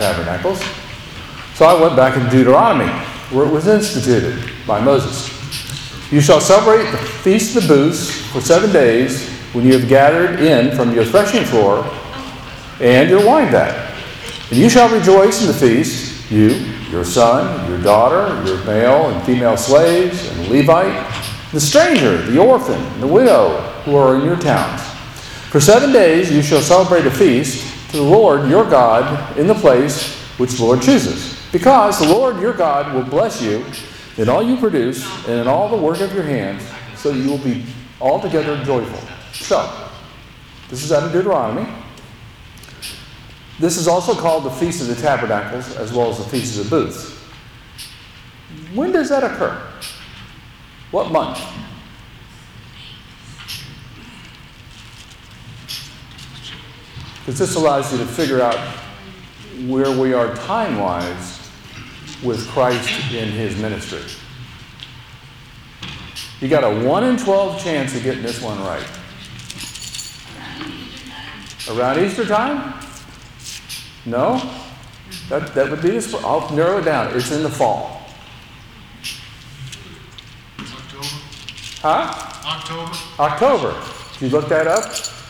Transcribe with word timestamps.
tabernacles. 0.00 0.60
So 1.54 1.66
I 1.66 1.80
went 1.80 1.94
back 1.94 2.16
in 2.16 2.28
Deuteronomy, 2.30 2.90
where 3.30 3.46
it 3.46 3.52
was 3.52 3.68
instituted 3.68 4.50
by 4.66 4.80
Moses. 4.80 5.28
You 6.10 6.20
shall 6.20 6.40
celebrate 6.40 6.90
the 6.90 6.96
Feast 6.96 7.54
of 7.54 7.62
the 7.62 7.68
Booths 7.68 8.10
for 8.32 8.40
seven 8.40 8.72
days 8.72 9.28
when 9.52 9.64
you 9.64 9.78
have 9.78 9.88
gathered 9.88 10.40
in 10.40 10.74
from 10.74 10.92
your 10.94 11.04
threshing 11.04 11.44
floor 11.44 11.84
and 12.80 13.10
your 13.10 13.24
wine 13.24 13.50
vat. 13.50 13.94
And 14.50 14.58
you 14.58 14.68
shall 14.68 14.88
rejoice 14.88 15.42
in 15.42 15.48
the 15.48 15.54
feast, 15.54 16.30
you, 16.30 16.48
your 16.90 17.04
son, 17.04 17.70
your 17.70 17.80
daughter, 17.82 18.42
your 18.48 18.64
male 18.64 19.10
and 19.10 19.22
female 19.24 19.56
slaves, 19.56 20.26
and 20.28 20.46
the 20.46 20.50
Levite, 20.50 21.06
the 21.52 21.60
stranger, 21.60 22.22
the 22.22 22.38
orphan, 22.38 22.80
and 22.80 23.02
the 23.02 23.06
widow 23.06 23.60
who 23.84 23.96
are 23.96 24.16
in 24.16 24.24
your 24.24 24.36
towns. 24.36 24.82
For 25.50 25.60
seven 25.60 25.92
days 25.92 26.32
you 26.32 26.42
shall 26.42 26.60
celebrate 26.62 27.06
a 27.06 27.10
feast 27.10 27.59
to 27.90 27.96
the 27.96 28.02
Lord 28.02 28.48
your 28.48 28.68
God 28.68 29.36
in 29.36 29.46
the 29.46 29.54
place 29.54 30.14
which 30.38 30.52
the 30.52 30.64
Lord 30.64 30.80
chooses, 30.80 31.38
because 31.52 31.98
the 31.98 32.08
Lord 32.08 32.40
your 32.40 32.52
God 32.52 32.94
will 32.94 33.02
bless 33.02 33.42
you 33.42 33.64
in 34.16 34.28
all 34.28 34.42
you 34.42 34.56
produce 34.56 35.04
and 35.26 35.40
in 35.40 35.48
all 35.48 35.68
the 35.68 35.76
work 35.76 36.00
of 36.00 36.14
your 36.14 36.22
hands, 36.22 36.62
so 36.96 37.12
that 37.12 37.18
you 37.18 37.30
will 37.30 37.38
be 37.38 37.64
altogether 38.00 38.62
joyful. 38.64 39.00
So, 39.32 39.88
this 40.68 40.84
is 40.84 40.92
out 40.92 41.02
of 41.02 41.12
Deuteronomy. 41.12 41.70
This 43.58 43.76
is 43.76 43.88
also 43.88 44.14
called 44.14 44.44
the 44.44 44.50
Feast 44.50 44.80
of 44.80 44.86
the 44.86 44.94
Tabernacles, 44.94 45.76
as 45.76 45.92
well 45.92 46.10
as 46.10 46.18
the 46.18 46.24
Feast 46.24 46.58
of 46.58 46.64
the 46.64 46.70
Booths. 46.70 47.18
When 48.74 48.92
does 48.92 49.08
that 49.08 49.24
occur? 49.24 49.60
What 50.90 51.10
month? 51.10 51.38
Because 57.20 57.38
this 57.38 57.54
allows 57.56 57.92
you 57.92 57.98
to 57.98 58.06
figure 58.06 58.40
out 58.40 58.58
where 59.66 59.96
we 59.96 60.14
are 60.14 60.34
time 60.36 60.78
wise 60.78 61.50
with 62.22 62.46
Christ 62.48 63.12
in 63.12 63.30
his 63.30 63.60
ministry. 63.60 64.02
You 66.40 66.48
got 66.48 66.64
a 66.64 66.86
1 66.86 67.04
in 67.04 67.16
12 67.18 67.62
chance 67.62 67.94
of 67.94 68.02
getting 68.02 68.22
this 68.22 68.40
one 68.40 68.58
right. 68.60 68.86
Around 71.68 72.04
Easter 72.04 72.24
time? 72.24 72.74
No? 74.06 74.40
That, 75.28 75.54
that 75.54 75.70
would 75.70 75.82
be 75.82 75.90
this. 75.90 76.14
I'll 76.14 76.50
narrow 76.54 76.78
it 76.78 76.84
down. 76.84 77.14
It's 77.14 77.30
in 77.30 77.42
the 77.42 77.50
fall. 77.50 78.00
October? 80.58 81.06
Huh? 81.82 82.30
October? 82.46 82.98
October. 83.18 83.82
Did 84.14 84.22
you 84.22 84.38
look 84.38 84.48
that 84.48 84.66
up? 84.66 84.84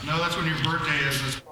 No, 0.07 0.17
that's 0.19 0.37
when 0.37 0.47
your 0.47 0.57
birthday 0.63 0.97
is. 1.09 1.43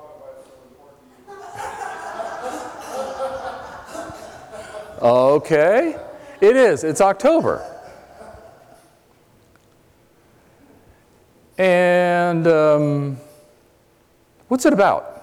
Okay. 5.01 5.97
It 6.41 6.57
is. 6.57 6.85
It's 6.85 7.01
October. 7.01 7.65
And 11.57 12.47
um, 12.47 13.19
what's 14.47 14.65
it 14.65 14.73
about? 14.73 15.15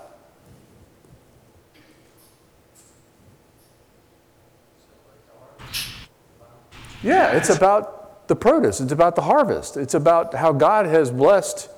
Yeah, 7.02 7.34
it's 7.34 7.50
about 7.50 8.28
the 8.28 8.36
produce. 8.36 8.82
It's 8.82 8.92
about 8.92 9.16
the 9.16 9.22
harvest. 9.22 9.78
It's 9.78 9.94
about 9.94 10.34
how 10.34 10.52
God 10.52 10.88
has 10.88 11.12
blessed 11.12 11.70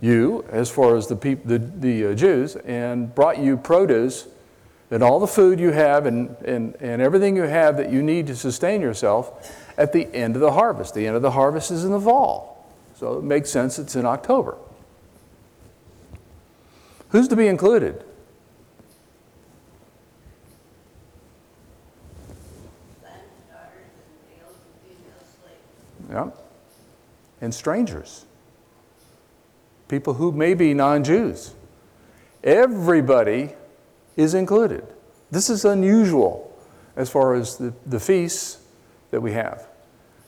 you, 0.00 0.44
as 0.50 0.70
far 0.70 0.96
as 0.96 1.08
the, 1.08 1.16
peop- 1.16 1.44
the, 1.44 1.58
the 1.58 2.06
uh, 2.06 2.14
Jews, 2.14 2.56
and 2.56 3.14
brought 3.14 3.38
you 3.38 3.56
produce 3.56 4.28
and 4.90 5.02
all 5.02 5.20
the 5.20 5.26
food 5.26 5.60
you 5.60 5.70
have 5.70 6.06
and, 6.06 6.36
and, 6.38 6.74
and 6.80 7.00
everything 7.00 7.36
you 7.36 7.42
have 7.42 7.76
that 7.76 7.92
you 7.92 8.02
need 8.02 8.26
to 8.26 8.36
sustain 8.36 8.80
yourself 8.80 9.56
at 9.78 9.92
the 9.92 10.12
end 10.14 10.34
of 10.34 10.40
the 10.40 10.52
harvest. 10.52 10.94
The 10.94 11.06
end 11.06 11.16
of 11.16 11.22
the 11.22 11.30
harvest 11.30 11.70
is 11.70 11.84
in 11.84 11.92
the 11.92 12.00
fall. 12.00 12.68
So 12.96 13.18
it 13.18 13.24
makes 13.24 13.50
sense 13.50 13.78
it's 13.78 13.94
in 13.94 14.04
October. 14.04 14.58
Who's 17.10 17.28
to 17.28 17.36
be 17.36 17.46
included? 17.46 18.04
Yeah. 26.10 26.30
And 27.40 27.54
strangers. 27.54 28.26
People 29.88 30.14
who 30.14 30.32
may 30.32 30.54
be 30.54 30.74
non 30.74 31.04
Jews. 31.04 31.54
Everybody 32.42 33.54
is 34.16 34.34
included. 34.34 34.86
This 35.30 35.50
is 35.50 35.64
unusual 35.64 36.46
as 36.96 37.08
far 37.08 37.34
as 37.34 37.56
the, 37.56 37.72
the 37.86 38.00
feasts 38.00 38.58
that 39.10 39.20
we 39.20 39.32
have. 39.32 39.66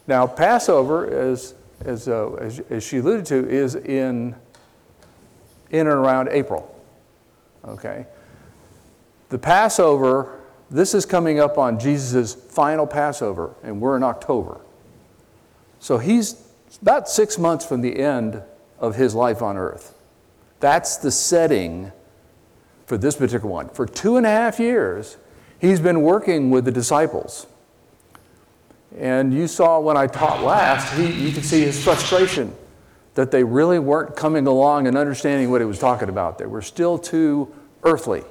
Now, 0.07 0.27
Passover, 0.27 1.09
as, 1.11 1.55
as, 1.85 2.09
uh, 2.09 2.33
as, 2.35 2.61
as 2.71 2.85
she 2.85 2.99
alluded 2.99 3.27
to, 3.27 3.49
is 3.49 3.75
in, 3.75 4.35
in 5.71 5.87
and 5.87 5.89
around 5.89 6.29
April. 6.31 6.75
Okay? 7.67 8.07
The 9.29 9.39
Passover, 9.39 10.41
this 10.71 10.95
is 10.95 11.07
coming 11.07 11.41
up 11.41 11.59
on 11.59 11.79
Jesus' 11.79 12.35
final 12.35 12.87
Passover, 12.87 13.55
and 13.63 13.81
we're 13.81 13.97
in 13.97 14.03
October. 14.03 14.61
So 15.81 15.99
he's 15.99 16.43
about 16.81 17.09
six 17.09 17.39
months 17.39 17.65
from 17.65 17.81
the 17.81 17.99
end 17.99 18.43
of 18.79 18.97
his 18.97 19.15
life 19.15 19.43
on 19.43 19.57
earth. 19.57 19.95
That's 20.61 20.97
the 20.97 21.11
setting 21.11 21.93
for 22.93 22.99
this 22.99 23.17
particular 23.17 23.49
one. 23.49 23.71
For 23.71 23.87
two 23.87 24.19
and 24.19 24.27
a 24.27 24.29
half 24.29 24.61
years, 24.61 25.17
he's 25.59 25.81
been 25.81 26.03
working 26.03 26.51
with 26.51 26.67
the 26.67 26.71
disciples. 26.71 27.47
And 28.99 29.33
you 29.33 29.49
saw 29.49 29.81
when 29.81 29.97
I 29.97 30.07
taught 30.07 30.43
last, 30.43 30.93
he, 30.99 31.11
you 31.11 31.33
could 31.33 31.47
see 31.47 31.63
his 31.63 31.83
frustration 31.83 32.55
that 33.15 33.31
they 33.31 33.45
really 33.45 33.79
weren't 33.79 34.15
coming 34.15 34.47
along 34.47 34.89
and 34.89 34.99
understanding 34.99 35.51
what 35.51 35.63
he 35.63 35.65
was 35.65 35.79
talking 35.79 36.11
about. 36.11 36.37
They 36.37 36.45
were 36.45 36.61
still 36.61 36.99
too 36.99 37.55
earthly 37.83 38.25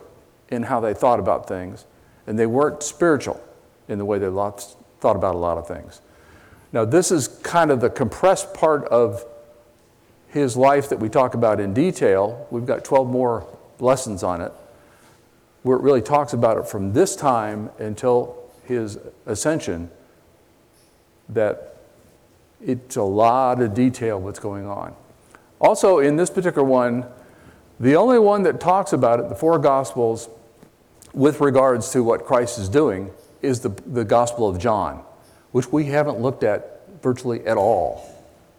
in 0.49 0.61
how 0.61 0.79
they 0.79 0.93
thought 0.93 1.19
about 1.19 1.47
things, 1.47 1.87
and 2.27 2.37
they 2.37 2.45
weren't 2.45 2.83
spiritual 2.83 3.43
in 3.87 3.97
the 3.97 4.05
way 4.05 4.19
they 4.19 4.29
thought 4.29 4.75
about 5.01 5.33
a 5.33 5.39
lot 5.39 5.57
of 5.57 5.67
things. 5.67 6.01
Now, 6.71 6.85
this 6.85 7.11
is 7.11 7.27
kind 7.27 7.71
of 7.71 7.81
the 7.81 7.89
compressed 7.89 8.53
part 8.53 8.83
of 8.89 9.25
his 10.27 10.55
life 10.55 10.89
that 10.89 10.99
we 10.99 11.09
talk 11.09 11.33
about 11.33 11.59
in 11.59 11.73
detail. 11.73 12.45
We've 12.51 12.67
got 12.67 12.85
12 12.85 13.09
more 13.09 13.47
lessons 13.81 14.23
on 14.23 14.41
it, 14.41 14.51
where 15.63 15.77
it 15.77 15.81
really 15.81 16.01
talks 16.01 16.33
about 16.33 16.57
it 16.57 16.67
from 16.67 16.93
this 16.93 17.15
time 17.15 17.69
until 17.79 18.37
his 18.65 18.97
ascension, 19.25 19.89
that 21.29 21.77
it's 22.61 22.95
a 22.95 23.03
lot 23.03 23.61
of 23.61 23.73
detail 23.73 24.19
what's 24.19 24.39
going 24.39 24.65
on. 24.65 24.95
Also, 25.59 25.99
in 25.99 26.15
this 26.15 26.29
particular 26.29 26.67
one, 26.67 27.05
the 27.79 27.95
only 27.95 28.19
one 28.19 28.43
that 28.43 28.59
talks 28.59 28.93
about 28.93 29.19
it, 29.19 29.29
the 29.29 29.35
four 29.35 29.57
Gospels, 29.59 30.29
with 31.13 31.41
regards 31.41 31.89
to 31.91 32.03
what 32.03 32.25
Christ 32.25 32.59
is 32.59 32.69
doing, 32.69 33.11
is 33.41 33.59
the, 33.61 33.69
the 33.87 34.05
Gospel 34.05 34.47
of 34.47 34.59
John, 34.59 35.03
which 35.51 35.71
we 35.71 35.85
haven't 35.85 36.19
looked 36.19 36.43
at 36.43 36.81
virtually 37.01 37.45
at 37.45 37.57
all 37.57 38.07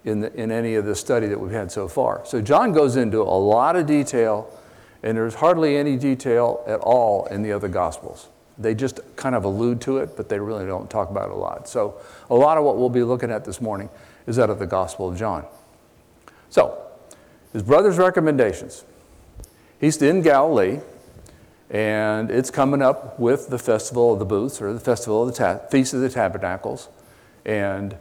in, 0.05 0.21
the, 0.21 0.33
in 0.35 0.51
any 0.51 0.75
of 0.75 0.85
the 0.85 0.95
study 0.95 1.29
that 1.29 1.39
we've 1.39 1.53
had 1.53 1.71
so 1.71 1.87
far. 1.87 2.23
So, 2.25 2.41
John 2.41 2.73
goes 2.73 2.97
into 2.97 3.21
a 3.23 3.39
lot 3.39 3.77
of 3.77 3.87
detail 3.87 4.53
and 5.03 5.17
there's 5.17 5.35
hardly 5.35 5.77
any 5.77 5.97
detail 5.97 6.63
at 6.67 6.81
all 6.81 7.27
in 7.27 7.43
the 7.43 7.53
other 7.53 7.69
Gospels. 7.69 8.29
They 8.59 8.75
just 8.75 9.01
kind 9.17 9.35
of 9.35 9.45
allude 9.45 9.81
to 9.83 9.99
it, 9.99 10.17
but 10.17 10.29
they 10.29 10.39
really 10.39 10.67
don't 10.67 10.89
talk 10.91 11.11
about 11.11 11.31
it 11.31 11.33
a 11.33 11.37
lot. 11.37 11.69
So, 11.69 11.97
a 12.31 12.35
lot 12.35 12.59
of 12.59 12.65
what 12.65 12.77
we'll 12.77 12.91
be 12.91 13.03
looking 13.03 13.31
at 13.31 13.45
this 13.45 13.61
morning 13.61 13.89
is 14.27 14.39
out 14.39 14.51
of 14.51 14.59
the 14.59 14.67
Gospel 14.67 15.09
of 15.09 15.19
John. 15.19 15.45
So, 16.51 16.79
his 17.53 17.63
brother's 17.63 17.99
recommendations. 17.99 18.85
He's 19.81 20.01
in 20.01 20.23
Galilee, 20.23 20.81
and 21.71 22.31
it's 22.31 22.51
coming 22.51 22.83
up 22.83 23.19
with 23.19 23.49
the 23.49 23.59
Festival 23.59 24.13
of 24.13 24.19
the 24.19 24.25
Booths, 24.25 24.61
or 24.61 24.73
the 24.73 24.81
Festival 24.81 25.27
of 25.27 25.35
the 25.35 25.39
Ta- 25.39 25.59
Feast 25.71 25.95
of 25.95 26.01
the 26.01 26.11
Tabernacles. 26.11 26.89
And 27.45 27.97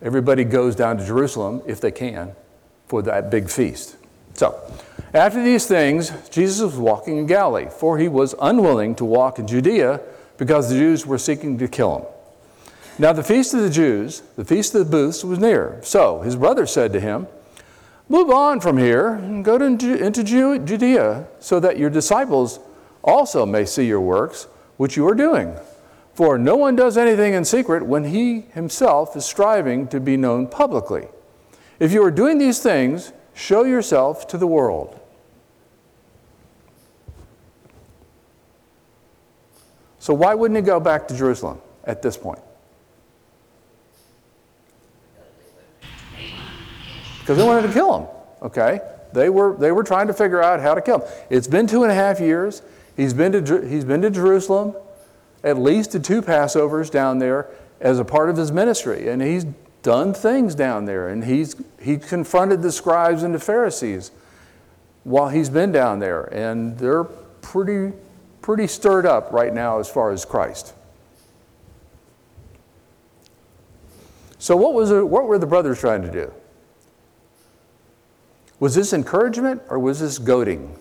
everybody 0.00 0.44
goes 0.44 0.74
down 0.74 0.96
to 0.98 1.04
Jerusalem, 1.04 1.60
if 1.66 1.80
they 1.80 1.90
can, 1.90 2.34
for 2.86 3.02
that 3.02 3.30
big 3.30 3.50
feast. 3.50 3.96
So, 4.34 4.58
after 5.16 5.42
these 5.42 5.66
things, 5.66 6.12
Jesus 6.30 6.62
was 6.62 6.76
walking 6.76 7.16
in 7.16 7.26
Galilee, 7.26 7.68
for 7.70 7.98
he 7.98 8.08
was 8.08 8.34
unwilling 8.40 8.94
to 8.96 9.04
walk 9.04 9.38
in 9.38 9.46
Judea 9.46 10.00
because 10.36 10.68
the 10.68 10.76
Jews 10.76 11.06
were 11.06 11.18
seeking 11.18 11.58
to 11.58 11.68
kill 11.68 11.98
him. 11.98 12.06
Now, 12.98 13.12
the 13.12 13.22
feast 13.22 13.54
of 13.54 13.60
the 13.60 13.70
Jews, 13.70 14.22
the 14.36 14.44
feast 14.44 14.74
of 14.74 14.84
the 14.84 14.90
booths, 14.90 15.24
was 15.24 15.38
near. 15.38 15.80
So 15.82 16.20
his 16.20 16.34
brother 16.34 16.66
said 16.66 16.92
to 16.94 17.00
him, 17.00 17.26
Move 18.08 18.30
on 18.30 18.60
from 18.60 18.78
here 18.78 19.08
and 19.08 19.44
go 19.44 19.58
to, 19.58 19.64
into 19.64 20.22
Judea, 20.22 21.26
so 21.40 21.60
that 21.60 21.78
your 21.78 21.90
disciples 21.90 22.60
also 23.02 23.44
may 23.44 23.64
see 23.64 23.86
your 23.86 24.00
works, 24.00 24.44
which 24.76 24.96
you 24.96 25.06
are 25.08 25.14
doing. 25.14 25.56
For 26.14 26.38
no 26.38 26.56
one 26.56 26.76
does 26.76 26.96
anything 26.96 27.34
in 27.34 27.44
secret 27.44 27.84
when 27.84 28.04
he 28.04 28.42
himself 28.52 29.16
is 29.16 29.24
striving 29.24 29.88
to 29.88 30.00
be 30.00 30.16
known 30.16 30.46
publicly. 30.46 31.08
If 31.78 31.92
you 31.92 32.02
are 32.02 32.10
doing 32.10 32.38
these 32.38 32.60
things, 32.60 33.12
show 33.34 33.64
yourself 33.64 34.26
to 34.28 34.38
the 34.38 34.46
world. 34.46 34.98
So 40.06 40.14
why 40.14 40.34
wouldn't 40.34 40.56
he 40.56 40.62
go 40.62 40.78
back 40.78 41.08
to 41.08 41.16
Jerusalem 41.16 41.60
at 41.82 42.00
this 42.00 42.16
point? 42.16 42.38
Because 47.18 47.36
they 47.36 47.42
wanted 47.42 47.66
to 47.66 47.72
kill 47.72 47.98
him, 47.98 48.08
okay? 48.40 48.78
They 49.12 49.30
were, 49.30 49.56
they 49.56 49.72
were 49.72 49.82
trying 49.82 50.06
to 50.06 50.12
figure 50.12 50.40
out 50.40 50.60
how 50.60 50.76
to 50.76 50.80
kill 50.80 51.00
him. 51.00 51.08
It's 51.28 51.48
been 51.48 51.66
two 51.66 51.82
and 51.82 51.90
a 51.90 51.94
half 51.96 52.20
years. 52.20 52.62
He's 52.96 53.14
been 53.14 53.32
to, 53.32 53.66
he's 53.66 53.84
been 53.84 54.00
to 54.02 54.10
Jerusalem, 54.10 54.76
at 55.42 55.58
least 55.58 55.90
to 55.90 55.98
two 55.98 56.22
Passovers 56.22 56.88
down 56.88 57.18
there 57.18 57.48
as 57.80 57.98
a 57.98 58.04
part 58.04 58.30
of 58.30 58.36
his 58.36 58.52
ministry. 58.52 59.08
And 59.08 59.20
he's 59.20 59.44
done 59.82 60.14
things 60.14 60.54
down 60.54 60.84
there. 60.84 61.08
And 61.08 61.24
he's, 61.24 61.56
he 61.82 61.98
confronted 61.98 62.62
the 62.62 62.70
scribes 62.70 63.24
and 63.24 63.34
the 63.34 63.40
Pharisees 63.40 64.12
while 65.02 65.30
he's 65.30 65.50
been 65.50 65.72
down 65.72 65.98
there. 65.98 66.32
And 66.32 66.78
they're 66.78 67.02
pretty, 67.02 67.92
pretty 68.46 68.68
stirred 68.68 69.04
up 69.04 69.32
right 69.32 69.52
now 69.52 69.80
as 69.80 69.90
far 69.90 70.12
as 70.12 70.24
Christ. 70.24 70.72
So, 74.38 74.56
what, 74.56 74.72
was 74.72 74.92
it, 74.92 75.08
what 75.08 75.26
were 75.26 75.36
the 75.36 75.48
brothers 75.48 75.80
trying 75.80 76.02
to 76.02 76.12
do? 76.12 76.32
Was 78.60 78.76
this 78.76 78.92
encouragement 78.92 79.62
or 79.68 79.80
was 79.80 79.98
this 79.98 80.18
goading? 80.18 80.78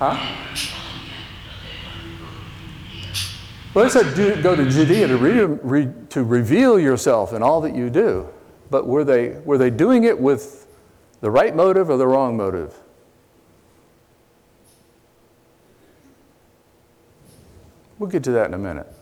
Huh? 0.00 0.41
Well, 3.74 3.86
it 3.86 3.90
said 3.90 4.42
go 4.42 4.54
to 4.54 4.68
Judea 4.68 5.08
to, 5.08 5.16
re, 5.16 5.44
re, 5.44 5.88
to 6.10 6.24
reveal 6.24 6.78
yourself 6.78 7.32
in 7.32 7.42
all 7.42 7.62
that 7.62 7.74
you 7.74 7.88
do. 7.88 8.28
But 8.70 8.86
were 8.86 9.04
they, 9.04 9.30
were 9.44 9.56
they 9.56 9.70
doing 9.70 10.04
it 10.04 10.18
with 10.18 10.66
the 11.20 11.30
right 11.30 11.54
motive 11.54 11.88
or 11.88 11.96
the 11.96 12.06
wrong 12.06 12.36
motive? 12.36 12.78
We'll 17.98 18.10
get 18.10 18.24
to 18.24 18.32
that 18.32 18.48
in 18.48 18.54
a 18.54 18.58
minute. 18.58 18.92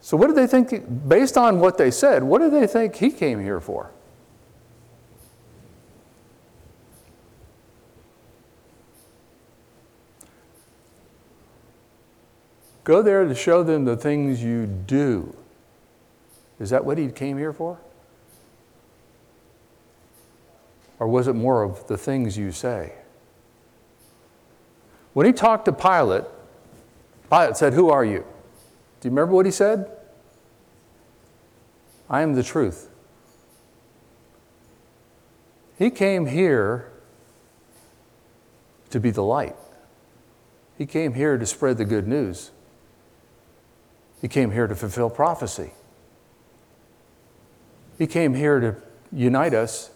So, 0.00 0.18
what 0.18 0.26
did 0.26 0.36
they 0.36 0.46
think, 0.46 1.08
based 1.08 1.38
on 1.38 1.60
what 1.60 1.78
they 1.78 1.90
said, 1.90 2.22
what 2.22 2.40
did 2.40 2.52
they 2.52 2.66
think 2.66 2.94
he 2.96 3.10
came 3.10 3.40
here 3.40 3.58
for? 3.58 3.90
Go 12.84 13.00
there 13.00 13.24
to 13.24 13.34
show 13.34 13.62
them 13.62 13.86
the 13.86 13.96
things 13.96 14.42
you 14.42 14.66
do. 14.66 15.34
Is 16.60 16.70
that 16.70 16.84
what 16.84 16.98
he 16.98 17.08
came 17.08 17.38
here 17.38 17.52
for? 17.52 17.78
Or 21.00 21.08
was 21.08 21.26
it 21.26 21.32
more 21.32 21.62
of 21.62 21.86
the 21.88 21.98
things 21.98 22.36
you 22.38 22.52
say? 22.52 22.92
When 25.14 25.26
he 25.26 25.32
talked 25.32 25.64
to 25.64 25.72
Pilate, 25.72 26.24
Pilate 27.30 27.56
said, 27.56 27.72
Who 27.72 27.88
are 27.88 28.04
you? 28.04 28.24
Do 29.00 29.08
you 29.08 29.10
remember 29.10 29.34
what 29.34 29.46
he 29.46 29.52
said? 29.52 29.90
I 32.08 32.20
am 32.22 32.34
the 32.34 32.42
truth. 32.42 32.90
He 35.78 35.90
came 35.90 36.26
here 36.26 36.92
to 38.90 39.00
be 39.00 39.10
the 39.10 39.22
light. 39.22 39.56
He 40.78 40.86
came 40.86 41.14
here 41.14 41.38
to 41.38 41.46
spread 41.46 41.78
the 41.78 41.84
good 41.84 42.06
news. 42.06 42.50
He 44.24 44.28
came 44.28 44.52
here 44.52 44.66
to 44.66 44.74
fulfill 44.74 45.10
prophecy. 45.10 45.72
He 47.98 48.06
came 48.06 48.32
here 48.32 48.58
to 48.58 48.74
unite 49.12 49.52
us 49.52 49.90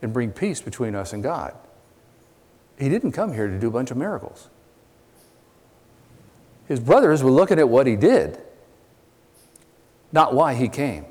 and 0.00 0.12
bring 0.12 0.30
peace 0.30 0.60
between 0.60 0.94
us 0.94 1.12
and 1.12 1.20
God. 1.20 1.52
He 2.78 2.88
didn't 2.88 3.10
come 3.10 3.32
here 3.32 3.48
to 3.48 3.58
do 3.58 3.66
a 3.66 3.70
bunch 3.72 3.90
of 3.90 3.96
miracles. 3.96 4.50
His 6.68 6.78
brothers 6.78 7.24
were 7.24 7.32
looking 7.32 7.58
at 7.58 7.68
what 7.68 7.88
he 7.88 7.96
did, 7.96 8.38
not 10.12 10.32
why 10.32 10.54
he 10.54 10.68
came. 10.68 11.04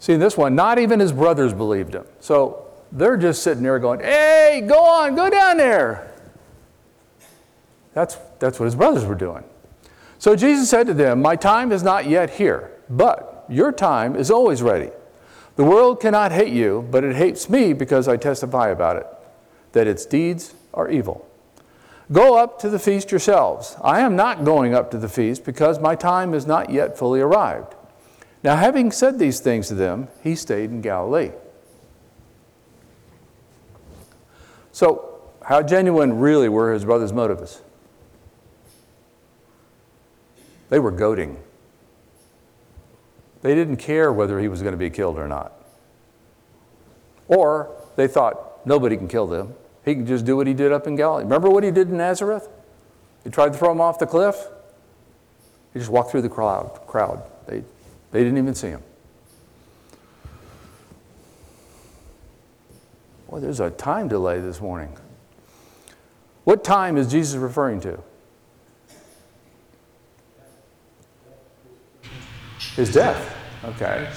See, 0.00 0.14
in 0.14 0.18
this 0.18 0.36
one, 0.36 0.56
not 0.56 0.80
even 0.80 0.98
his 0.98 1.12
brothers 1.12 1.54
believed 1.54 1.94
him. 1.94 2.04
So 2.18 2.66
they're 2.90 3.16
just 3.16 3.44
sitting 3.44 3.62
there 3.62 3.78
going, 3.78 4.00
Hey, 4.00 4.64
go 4.66 4.84
on, 4.84 5.14
go 5.14 5.30
down 5.30 5.56
there. 5.56 6.12
That's, 7.94 8.16
that's 8.40 8.58
what 8.58 8.64
his 8.64 8.74
brothers 8.74 9.04
were 9.04 9.14
doing. 9.14 9.44
So 10.26 10.34
Jesus 10.34 10.68
said 10.68 10.88
to 10.88 10.92
them, 10.92 11.22
My 11.22 11.36
time 11.36 11.70
is 11.70 11.84
not 11.84 12.08
yet 12.08 12.30
here, 12.30 12.72
but 12.90 13.44
your 13.48 13.70
time 13.70 14.16
is 14.16 14.28
always 14.28 14.60
ready. 14.60 14.90
The 15.54 15.62
world 15.62 16.00
cannot 16.00 16.32
hate 16.32 16.52
you, 16.52 16.84
but 16.90 17.04
it 17.04 17.14
hates 17.14 17.48
me 17.48 17.72
because 17.72 18.08
I 18.08 18.16
testify 18.16 18.70
about 18.70 18.96
it, 18.96 19.06
that 19.70 19.86
its 19.86 20.04
deeds 20.04 20.56
are 20.74 20.90
evil. 20.90 21.24
Go 22.10 22.36
up 22.36 22.58
to 22.58 22.68
the 22.68 22.80
feast 22.80 23.12
yourselves. 23.12 23.76
I 23.84 24.00
am 24.00 24.16
not 24.16 24.44
going 24.44 24.74
up 24.74 24.90
to 24.90 24.98
the 24.98 25.08
feast 25.08 25.44
because 25.44 25.78
my 25.78 25.94
time 25.94 26.34
is 26.34 26.44
not 26.44 26.70
yet 26.70 26.98
fully 26.98 27.20
arrived. 27.20 27.76
Now, 28.42 28.56
having 28.56 28.90
said 28.90 29.20
these 29.20 29.38
things 29.38 29.68
to 29.68 29.74
them, 29.74 30.08
he 30.24 30.34
stayed 30.34 30.70
in 30.70 30.80
Galilee. 30.80 31.30
So, 34.72 35.20
how 35.44 35.62
genuine 35.62 36.18
really 36.18 36.48
were 36.48 36.72
his 36.72 36.84
brother's 36.84 37.12
motives? 37.12 37.62
They 40.68 40.78
were 40.78 40.90
goading. 40.90 41.38
They 43.42 43.54
didn't 43.54 43.76
care 43.76 44.12
whether 44.12 44.40
he 44.40 44.48
was 44.48 44.62
going 44.62 44.72
to 44.72 44.78
be 44.78 44.90
killed 44.90 45.18
or 45.18 45.28
not. 45.28 45.52
Or 47.28 47.70
they 47.96 48.08
thought, 48.08 48.66
nobody 48.66 48.96
can 48.96 49.08
kill 49.08 49.26
them. 49.26 49.54
He 49.84 49.94
can 49.94 50.06
just 50.06 50.24
do 50.24 50.36
what 50.36 50.46
he 50.46 50.54
did 50.54 50.72
up 50.72 50.86
in 50.86 50.96
Galilee. 50.96 51.24
Remember 51.24 51.48
what 51.48 51.62
he 51.62 51.70
did 51.70 51.88
in 51.88 51.96
Nazareth? 51.96 52.48
He 53.22 53.30
tried 53.30 53.52
to 53.52 53.58
throw 53.58 53.70
him 53.70 53.80
off 53.80 53.98
the 53.98 54.06
cliff. 54.06 54.36
He 55.72 55.78
just 55.78 55.90
walked 55.90 56.10
through 56.10 56.22
the 56.22 56.28
crowd. 56.28 56.80
crowd. 56.86 57.22
They, 57.46 57.62
they 58.10 58.24
didn't 58.24 58.38
even 58.38 58.54
see 58.54 58.68
him. 58.68 58.82
Boy, 63.28 63.40
there's 63.40 63.60
a 63.60 63.70
time 63.70 64.08
delay 64.08 64.40
this 64.40 64.60
morning. 64.60 64.96
What 66.44 66.62
time 66.62 66.96
is 66.96 67.10
Jesus 67.10 67.36
referring 67.36 67.80
to? 67.80 68.00
His 72.76 72.92
death. 72.92 73.34
Okay. 73.64 74.08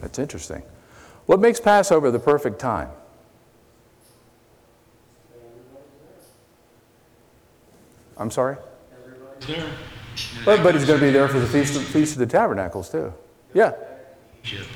That's 0.00 0.18
interesting. 0.18 0.62
What 1.24 1.40
makes 1.40 1.58
Passover 1.58 2.10
the 2.10 2.18
perfect 2.18 2.58
time? 2.58 2.90
I'm 8.18 8.30
sorry? 8.30 8.56
Everybody's 9.04 9.46
there. 9.46 9.72
But, 10.44 10.62
but 10.62 10.74
he's 10.74 10.84
going 10.84 11.00
to 11.00 11.06
be 11.06 11.12
there 11.12 11.28
for 11.28 11.40
the 11.40 11.46
Feast 11.46 11.76
of, 11.76 11.82
Feast 11.84 12.12
of 12.12 12.18
the 12.18 12.26
Tabernacles, 12.26 12.90
too. 12.90 13.12
Yeah. 13.52 13.72
Egypt. 14.44 14.68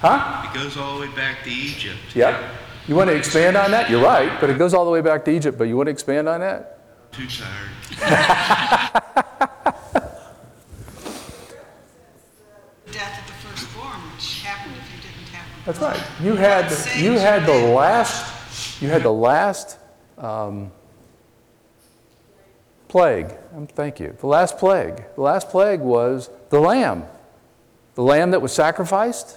Huh? 0.00 0.48
It 0.48 0.54
goes 0.54 0.76
all 0.76 0.98
the 0.98 1.06
way 1.06 1.14
back 1.14 1.42
to 1.44 1.50
Egypt. 1.50 1.98
Yeah. 2.14 2.54
You 2.86 2.94
want 2.94 3.10
to 3.10 3.16
expand 3.16 3.56
on 3.56 3.70
that? 3.70 3.90
You're 3.90 4.02
right, 4.02 4.40
but 4.40 4.50
it 4.50 4.58
goes 4.58 4.74
all 4.74 4.84
the 4.84 4.90
way 4.90 5.00
back 5.00 5.24
to 5.26 5.30
Egypt. 5.30 5.58
But 5.58 5.64
you 5.64 5.76
want 5.76 5.86
to 5.86 5.92
expand 5.92 6.28
on 6.28 6.40
that? 6.40 6.77
Too 7.18 7.26
tired. 7.26 7.70
death 12.92 13.18
of 13.18 13.26
the 13.26 13.32
firstborn, 13.42 13.98
which 14.14 14.42
happened 14.42 14.76
if 14.76 14.86
you 14.94 15.00
didn't 15.02 15.26
have 15.32 15.66
That's 15.66 15.80
right. 15.80 16.00
You 16.22 16.36
had 16.36 16.70
you 16.96 17.18
had 17.18 17.44
the 17.44 17.72
last 17.74 18.80
you 18.80 18.88
had 18.88 19.02
the 19.02 19.12
last 19.12 19.78
um, 20.16 20.70
plague. 22.86 23.34
Um, 23.52 23.66
thank 23.66 23.98
you. 23.98 24.16
The 24.20 24.28
last 24.28 24.56
plague. 24.56 25.02
The 25.16 25.20
last 25.20 25.48
plague 25.48 25.80
was 25.80 26.30
the 26.50 26.60
lamb, 26.60 27.02
the 27.96 28.04
lamb 28.04 28.30
that 28.30 28.42
was 28.42 28.52
sacrificed, 28.52 29.36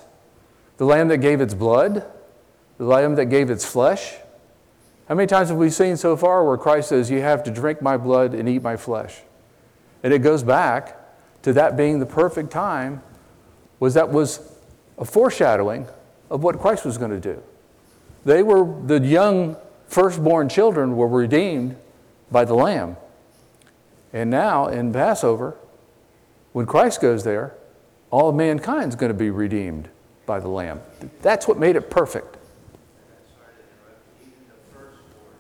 the 0.78 0.86
lamb 0.86 1.08
that 1.08 1.18
gave 1.18 1.42
its 1.42 1.56
blood, 1.56 2.06
the 2.78 2.86
lamb 2.86 3.16
that 3.16 3.26
gave 3.26 3.50
its 3.50 3.66
flesh. 3.66 4.14
How 5.12 5.16
many 5.16 5.28
times 5.28 5.50
have 5.50 5.58
we 5.58 5.70
seen 5.70 5.98
so 5.98 6.16
far 6.16 6.46
where 6.46 6.56
Christ 6.56 6.88
says, 6.88 7.12
"You 7.12 7.20
have 7.20 7.44
to 7.44 7.52
drink 7.52 7.82
my 7.82 7.98
blood 7.98 8.34
and 8.34 8.48
eat 8.48 8.64
my 8.64 8.78
flesh," 8.78 9.24
and 10.04 10.14
it 10.14 10.20
goes 10.20 10.42
back 10.42 10.96
to 11.42 11.52
that 11.52 11.76
being 11.76 12.00
the 12.00 12.06
perfect 12.06 12.50
time. 12.50 13.02
Was 13.82 13.94
that 13.96 14.10
was 14.10 14.40
a 14.98 15.04
foreshadowing 15.04 15.88
of 16.30 16.46
what 16.46 16.62
Christ 16.62 16.86
was 16.86 16.98
going 16.98 17.12
to 17.12 17.20
do. 17.20 17.44
They 18.24 18.42
were, 18.42 18.66
the 18.86 19.02
young 19.02 19.58
firstborn 19.86 20.48
children 20.48 20.96
were 20.96 21.10
redeemed 21.10 21.76
by 22.32 22.46
the 22.46 22.54
Lamb. 22.54 22.96
And 24.14 24.30
now 24.30 24.68
in 24.68 24.94
Passover, 24.94 25.56
when 26.54 26.66
Christ 26.66 27.02
goes 27.02 27.26
there, 27.26 27.54
all 28.12 28.30
of 28.30 28.36
mankind's 28.36 28.96
going 28.96 29.12
to 29.12 29.18
be 29.18 29.30
redeemed 29.30 29.90
by 30.26 30.40
the 30.40 30.48
Lamb. 30.48 30.80
That's 31.22 31.50
what 31.50 31.60
made 31.60 31.76
it 31.76 31.90
perfect. 31.90 32.38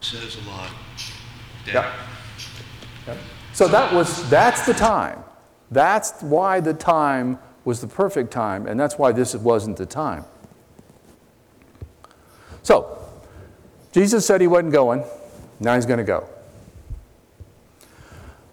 Says 0.02 0.36
a 0.36 0.50
lot. 0.50 0.72
Yeah. 1.66 1.94
So 3.54 3.68
that 3.68 3.94
was, 3.94 4.30
that's 4.30 4.66
the 4.66 4.74
time. 4.74 5.24
That's 5.70 6.22
why 6.22 6.60
the 6.60 6.74
time 6.74 7.38
was 7.64 7.82
the 7.82 7.88
perfect 7.88 8.32
time, 8.32 8.66
and 8.68 8.80
that's 8.80 8.98
why 8.98 9.12
this 9.12 9.36
wasn't 9.36 9.78
the 9.78 9.86
time. 9.86 10.26
So, 12.64 12.98
Jesus 13.92 14.26
said 14.26 14.42
he 14.42 14.48
wasn't 14.48 14.74
going. 14.74 15.04
Now 15.60 15.76
he's 15.76 15.86
going 15.86 16.00
to 16.00 16.04
go. 16.04 16.28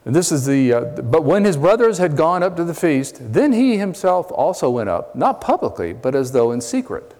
And 0.04 0.14
this 0.14 0.32
is 0.32 0.46
the, 0.46 0.72
uh, 0.72 0.80
but 1.02 1.24
when 1.24 1.44
his 1.44 1.56
brothers 1.56 1.98
had 1.98 2.16
gone 2.16 2.42
up 2.42 2.56
to 2.56 2.64
the 2.64 2.74
feast, 2.74 3.18
then 3.20 3.52
he 3.52 3.76
himself 3.76 4.30
also 4.32 4.70
went 4.70 4.88
up, 4.88 5.14
not 5.14 5.40
publicly, 5.40 5.92
but 5.92 6.14
as 6.14 6.32
though 6.32 6.52
in 6.52 6.60
secret. 6.60 7.14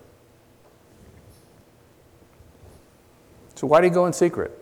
So 3.59 3.67
why 3.67 3.81
did 3.81 3.89
he 3.89 3.91
go 3.91 4.07
in 4.07 4.13
secret? 4.13 4.57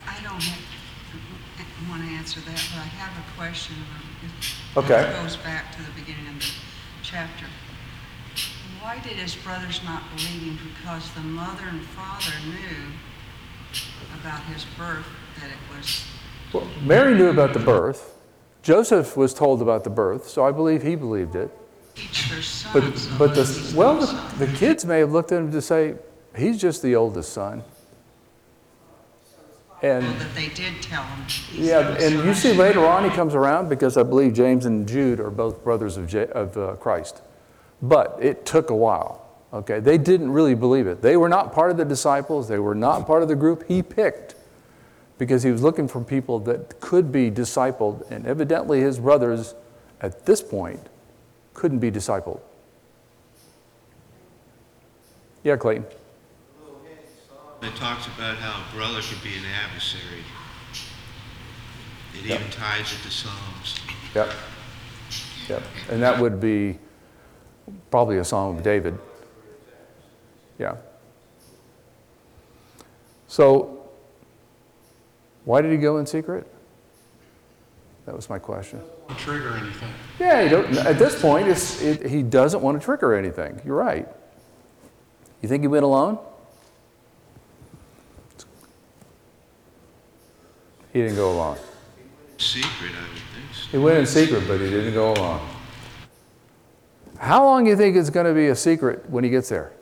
I 0.00 0.14
don't 0.22 0.40
have, 0.40 1.90
want 1.90 2.04
to 2.04 2.08
answer 2.08 2.38
that, 2.38 2.62
but 2.70 2.78
I 2.78 2.90
have 3.02 3.18
a 3.18 3.36
question. 3.36 3.74
Okay. 4.76 5.10
It 5.10 5.20
goes 5.20 5.36
back 5.38 5.74
to 5.74 5.82
the 5.82 5.90
beginning 5.98 6.28
of 6.28 6.38
the 6.38 6.46
chapter. 7.02 7.46
Why 8.80 9.00
did 9.00 9.14
his 9.14 9.34
brothers 9.34 9.80
not 9.84 10.04
believe 10.14 10.42
him? 10.42 10.58
Because 10.72 11.12
the 11.14 11.20
mother 11.20 11.64
and 11.66 11.82
father 11.82 12.30
knew 12.46 12.92
about 14.20 14.44
his 14.44 14.64
birth, 14.78 15.06
that 15.40 15.50
it 15.50 15.76
was, 15.76 16.04
Well, 16.52 16.68
Mary 16.82 17.16
knew 17.16 17.26
about 17.26 17.54
the 17.54 17.58
birth. 17.58 18.14
Joseph 18.62 19.16
was 19.16 19.34
told 19.34 19.60
about 19.60 19.82
the 19.82 19.90
birth, 19.90 20.28
so 20.28 20.44
I 20.44 20.52
believe 20.52 20.84
he 20.84 20.94
believed 20.94 21.34
it. 21.34 21.50
But, 22.72 22.82
but 23.18 23.34
the, 23.34 23.74
well, 23.76 23.98
the, 23.98 24.46
the 24.46 24.52
kids 24.52 24.84
may 24.84 25.00
have 25.00 25.12
looked 25.12 25.32
at 25.32 25.40
him 25.40 25.52
to 25.52 25.60
say, 25.60 25.94
he's 26.36 26.60
just 26.60 26.82
the 26.82 26.96
oldest 26.96 27.32
son. 27.32 27.62
And 29.82 30.04
That 30.04 30.34
they 30.34 30.48
did 30.48 30.80
tell 30.80 31.02
him. 31.02 31.26
Yeah, 31.52 31.96
and 31.98 32.24
you 32.24 32.34
see 32.34 32.52
later 32.52 32.86
on 32.86 33.02
he 33.02 33.10
comes 33.10 33.34
around 33.34 33.68
because 33.68 33.96
I 33.96 34.04
believe 34.04 34.32
James 34.32 34.64
and 34.64 34.86
Jude 34.86 35.18
are 35.18 35.30
both 35.30 35.64
brothers 35.64 35.96
of, 35.96 36.12
Ja- 36.12 36.30
of 36.32 36.56
uh, 36.56 36.76
Christ. 36.76 37.20
But 37.82 38.16
it 38.20 38.46
took 38.46 38.70
a 38.70 38.76
while, 38.76 39.26
okay? 39.52 39.80
They 39.80 39.98
didn't 39.98 40.30
really 40.30 40.54
believe 40.54 40.86
it. 40.86 41.02
They 41.02 41.16
were 41.16 41.28
not 41.28 41.52
part 41.52 41.72
of 41.72 41.76
the 41.76 41.84
disciples, 41.84 42.48
they 42.48 42.60
were 42.60 42.76
not 42.76 43.06
part 43.06 43.22
of 43.22 43.28
the 43.28 43.34
group 43.34 43.64
he 43.66 43.82
picked 43.82 44.36
because 45.18 45.42
he 45.42 45.50
was 45.50 45.62
looking 45.62 45.88
for 45.88 46.02
people 46.02 46.38
that 46.40 46.80
could 46.80 47.12
be 47.12 47.30
discipled, 47.30 48.08
and 48.10 48.26
evidently 48.26 48.80
his 48.80 48.98
brothers 48.98 49.54
at 50.00 50.26
this 50.26 50.42
point 50.42 50.88
couldn't 51.54 51.78
be 51.78 51.90
discipled. 51.90 52.40
Yeah, 55.42 55.56
Clayton. 55.56 55.84
It 57.62 57.76
talks 57.76 58.06
about 58.06 58.36
how 58.38 58.60
a 58.60 58.74
brother 58.76 59.00
could 59.02 59.22
be 59.22 59.36
an 59.36 59.44
adversary. 59.64 60.24
It 62.14 62.24
Yeah. 62.26 62.34
even 62.36 62.50
ties 62.50 62.92
it 62.92 63.02
to 63.02 63.10
Psalms. 63.10 63.80
Yep. 64.14 64.30
Yep. 65.48 65.62
And 65.90 66.02
that 66.02 66.18
would 66.18 66.40
be 66.40 66.78
probably 67.90 68.18
a 68.18 68.24
Psalm 68.24 68.56
of 68.56 68.62
David. 68.62 68.98
Yeah. 70.58 70.76
So, 73.28 73.88
why 75.44 75.62
did 75.62 75.70
he 75.70 75.78
go 75.78 75.98
in 75.98 76.06
secret? 76.06 76.51
That 78.06 78.16
was 78.16 78.28
my 78.28 78.38
question. 78.38 78.80
Trigger 79.16 79.54
anything. 79.56 79.88
Yeah, 80.18 80.64
at 80.84 80.98
this 80.98 81.20
point, 81.20 81.48
it's, 81.48 81.80
it, 81.82 82.06
he 82.06 82.22
doesn't 82.22 82.60
want 82.60 82.80
to 82.80 82.84
trigger 82.84 83.14
anything. 83.14 83.60
You're 83.64 83.76
right. 83.76 84.08
You 85.40 85.48
think 85.48 85.62
he 85.62 85.68
went 85.68 85.84
alone? 85.84 86.18
He 90.92 91.00
didn't 91.00 91.16
go 91.16 91.30
alone. 91.30 91.58
Secret, 92.38 92.90
I 92.92 93.02
would 93.02 93.18
think 93.18 93.54
so. 93.54 93.70
He 93.70 93.78
went 93.78 93.98
in 93.98 94.06
secret, 94.06 94.46
but 94.48 94.60
he 94.60 94.68
didn't 94.68 94.94
go 94.94 95.12
alone. 95.12 95.48
How 97.18 97.44
long 97.44 97.64
do 97.64 97.70
you 97.70 97.76
think 97.76 97.96
it's 97.96 98.10
going 98.10 98.26
to 98.26 98.34
be 98.34 98.48
a 98.48 98.56
secret 98.56 99.08
when 99.08 99.22
he 99.22 99.30
gets 99.30 99.48
there? 99.48 99.72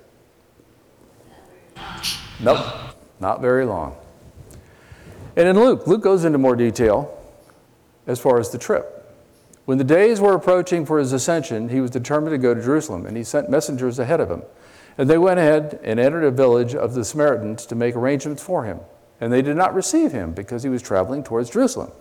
Nope, 2.38 2.64
not 3.18 3.40
very 3.40 3.64
long. 3.64 3.96
And 5.36 5.48
in 5.48 5.58
Luke, 5.58 5.86
Luke 5.86 6.02
goes 6.02 6.24
into 6.24 6.38
more 6.38 6.54
detail 6.54 7.16
as 8.10 8.18
far 8.18 8.38
as 8.38 8.50
the 8.50 8.58
trip. 8.58 8.96
When 9.64 9.78
the 9.78 9.84
days 9.84 10.20
were 10.20 10.34
approaching 10.34 10.84
for 10.84 10.98
his 10.98 11.12
ascension, 11.12 11.68
he 11.68 11.80
was 11.80 11.92
determined 11.92 12.34
to 12.34 12.38
go 12.38 12.54
to 12.54 12.60
Jerusalem, 12.60 13.06
and 13.06 13.16
he 13.16 13.22
sent 13.22 13.48
messengers 13.48 14.00
ahead 14.00 14.20
of 14.20 14.30
him. 14.30 14.42
And 14.98 15.08
they 15.08 15.16
went 15.16 15.38
ahead 15.38 15.78
and 15.84 16.00
entered 16.00 16.24
a 16.24 16.30
village 16.30 16.74
of 16.74 16.94
the 16.94 17.04
Samaritans 17.04 17.66
to 17.66 17.76
make 17.76 17.94
arrangements 17.94 18.42
for 18.42 18.64
him. 18.64 18.80
And 19.20 19.32
they 19.32 19.42
did 19.42 19.56
not 19.56 19.74
receive 19.74 20.10
him 20.10 20.32
because 20.32 20.64
he 20.64 20.68
was 20.68 20.82
traveling 20.82 21.22
towards 21.22 21.50
Jerusalem. 21.50 21.92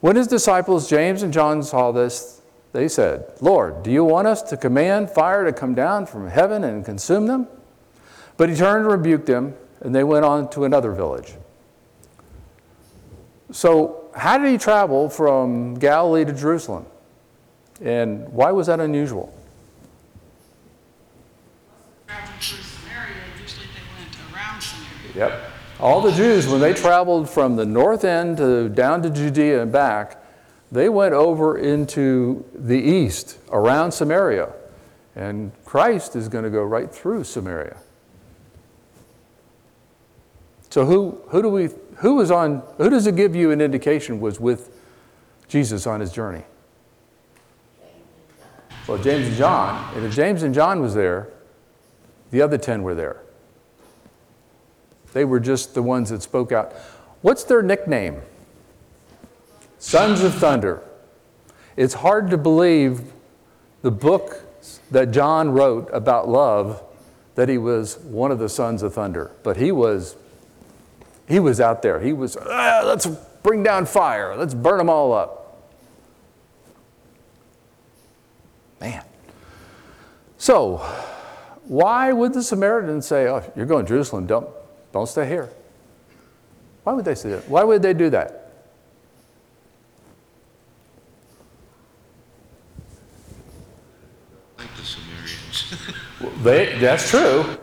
When 0.00 0.16
his 0.16 0.26
disciples 0.26 0.88
James 0.88 1.22
and 1.22 1.32
John 1.32 1.62
saw 1.62 1.92
this, 1.92 2.40
they 2.72 2.88
said, 2.88 3.30
Lord, 3.40 3.82
do 3.82 3.90
you 3.90 4.04
want 4.04 4.28
us 4.28 4.40
to 4.44 4.56
command 4.56 5.10
fire 5.10 5.44
to 5.44 5.52
come 5.52 5.74
down 5.74 6.06
from 6.06 6.28
heaven 6.28 6.64
and 6.64 6.84
consume 6.84 7.26
them? 7.26 7.46
But 8.38 8.48
he 8.48 8.56
turned 8.56 8.86
and 8.86 8.92
rebuked 8.92 9.26
them, 9.26 9.54
and 9.80 9.94
they 9.94 10.04
went 10.04 10.24
on 10.24 10.48
to 10.50 10.64
another 10.64 10.92
village. 10.92 11.34
So, 13.52 13.99
how 14.14 14.38
did 14.38 14.50
he 14.50 14.58
travel 14.58 15.08
from 15.08 15.74
Galilee 15.74 16.24
to 16.24 16.32
Jerusalem? 16.32 16.86
And 17.80 18.28
why 18.28 18.52
was 18.52 18.66
that 18.66 18.80
unusual? 18.80 19.32
Traveling 22.06 22.38
through 22.40 22.62
Samaria, 22.62 23.14
usually 23.40 23.66
they 23.66 24.02
went 24.02 24.34
around 24.34 24.60
Samaria. 24.60 25.30
Yep. 25.30 25.50
All 25.80 26.02
the 26.02 26.12
Jews, 26.12 26.46
when 26.46 26.60
they 26.60 26.74
traveled 26.74 27.28
from 27.28 27.56
the 27.56 27.64
north 27.64 28.04
end 28.04 28.36
to 28.36 28.68
down 28.68 29.02
to 29.02 29.10
Judea 29.10 29.62
and 29.62 29.72
back, 29.72 30.22
they 30.70 30.88
went 30.88 31.14
over 31.14 31.56
into 31.56 32.44
the 32.54 32.78
east 32.78 33.38
around 33.50 33.92
Samaria. 33.92 34.52
And 35.16 35.52
Christ 35.64 36.16
is 36.16 36.28
going 36.28 36.44
to 36.44 36.50
go 36.50 36.62
right 36.62 36.92
through 36.92 37.24
Samaria. 37.24 37.76
So 40.68 40.84
who, 40.84 41.20
who 41.28 41.42
do 41.42 41.48
we 41.48 41.70
who 42.00 42.14
was 42.14 42.30
on 42.30 42.62
who 42.78 42.90
does 42.90 43.06
it 43.06 43.16
give 43.16 43.34
you 43.34 43.50
an 43.50 43.60
indication 43.60 44.20
was 44.20 44.40
with 44.40 44.76
Jesus 45.48 45.86
on 45.86 46.00
his 46.00 46.12
journey? 46.12 46.44
Well, 48.86 48.98
James 48.98 49.28
and 49.28 49.36
John. 49.36 49.94
And 49.94 50.04
if 50.04 50.14
James 50.14 50.42
and 50.42 50.54
John 50.54 50.80
was 50.80 50.94
there, 50.94 51.28
the 52.30 52.42
other 52.42 52.58
10 52.58 52.82
were 52.82 52.94
there. 52.94 53.20
They 55.12 55.24
were 55.24 55.40
just 55.40 55.74
the 55.74 55.82
ones 55.82 56.10
that 56.10 56.22
spoke 56.22 56.52
out. 56.52 56.72
What's 57.22 57.44
their 57.44 57.62
nickname? 57.62 58.20
Sons 59.78 60.22
of 60.22 60.34
Thunder. 60.34 60.82
It's 61.76 61.94
hard 61.94 62.30
to 62.30 62.38
believe 62.38 63.12
the 63.82 63.90
book 63.90 64.44
that 64.90 65.10
John 65.10 65.50
wrote 65.50 65.88
about 65.92 66.28
love 66.28 66.82
that 67.34 67.48
he 67.48 67.58
was 67.58 67.98
one 67.98 68.30
of 68.30 68.38
the 68.38 68.48
sons 68.48 68.82
of 68.82 68.92
thunder, 68.92 69.30
but 69.42 69.56
he 69.56 69.72
was 69.72 70.16
he 71.30 71.38
was 71.38 71.60
out 71.60 71.80
there. 71.80 72.00
He 72.00 72.12
was 72.12 72.36
ah, 72.36 72.82
let's 72.84 73.06
bring 73.06 73.62
down 73.62 73.86
fire. 73.86 74.34
Let's 74.34 74.52
burn 74.52 74.78
them 74.78 74.90
all 74.90 75.12
up. 75.12 75.62
Man. 78.80 79.04
So, 80.38 80.78
why 81.64 82.12
would 82.12 82.32
the 82.32 82.42
Samaritans 82.42 83.06
say, 83.06 83.28
"Oh, 83.28 83.44
you're 83.54 83.66
going 83.66 83.84
to 83.84 83.88
Jerusalem, 83.88 84.26
don't 84.26 84.48
don't 84.92 85.06
stay 85.06 85.24
here. 85.28 85.48
Why 86.82 86.94
would 86.94 87.04
they 87.04 87.14
say 87.14 87.30
that? 87.30 87.48
Why 87.48 87.62
would 87.62 87.80
they 87.80 87.94
do 87.94 88.10
that? 88.10 88.50
Like 94.58 94.74
the 94.74 94.82
Sumerians. 94.82 95.92
Well, 96.20 96.30
They, 96.42 96.76
that's 96.80 97.08
true. 97.08 97.59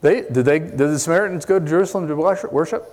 They, 0.00 0.22
did, 0.22 0.44
they, 0.44 0.58
did 0.58 0.78
the 0.78 0.98
Samaritans 0.98 1.44
go 1.44 1.58
to 1.58 1.66
Jerusalem 1.66 2.08
to 2.08 2.16
worship-? 2.16 2.86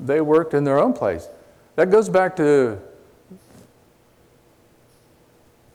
They 0.00 0.20
worked 0.20 0.54
in 0.54 0.64
their 0.64 0.78
own 0.78 0.92
place. 0.92 1.28
That 1.76 1.90
goes 1.90 2.08
back 2.08 2.36
to 2.36 2.78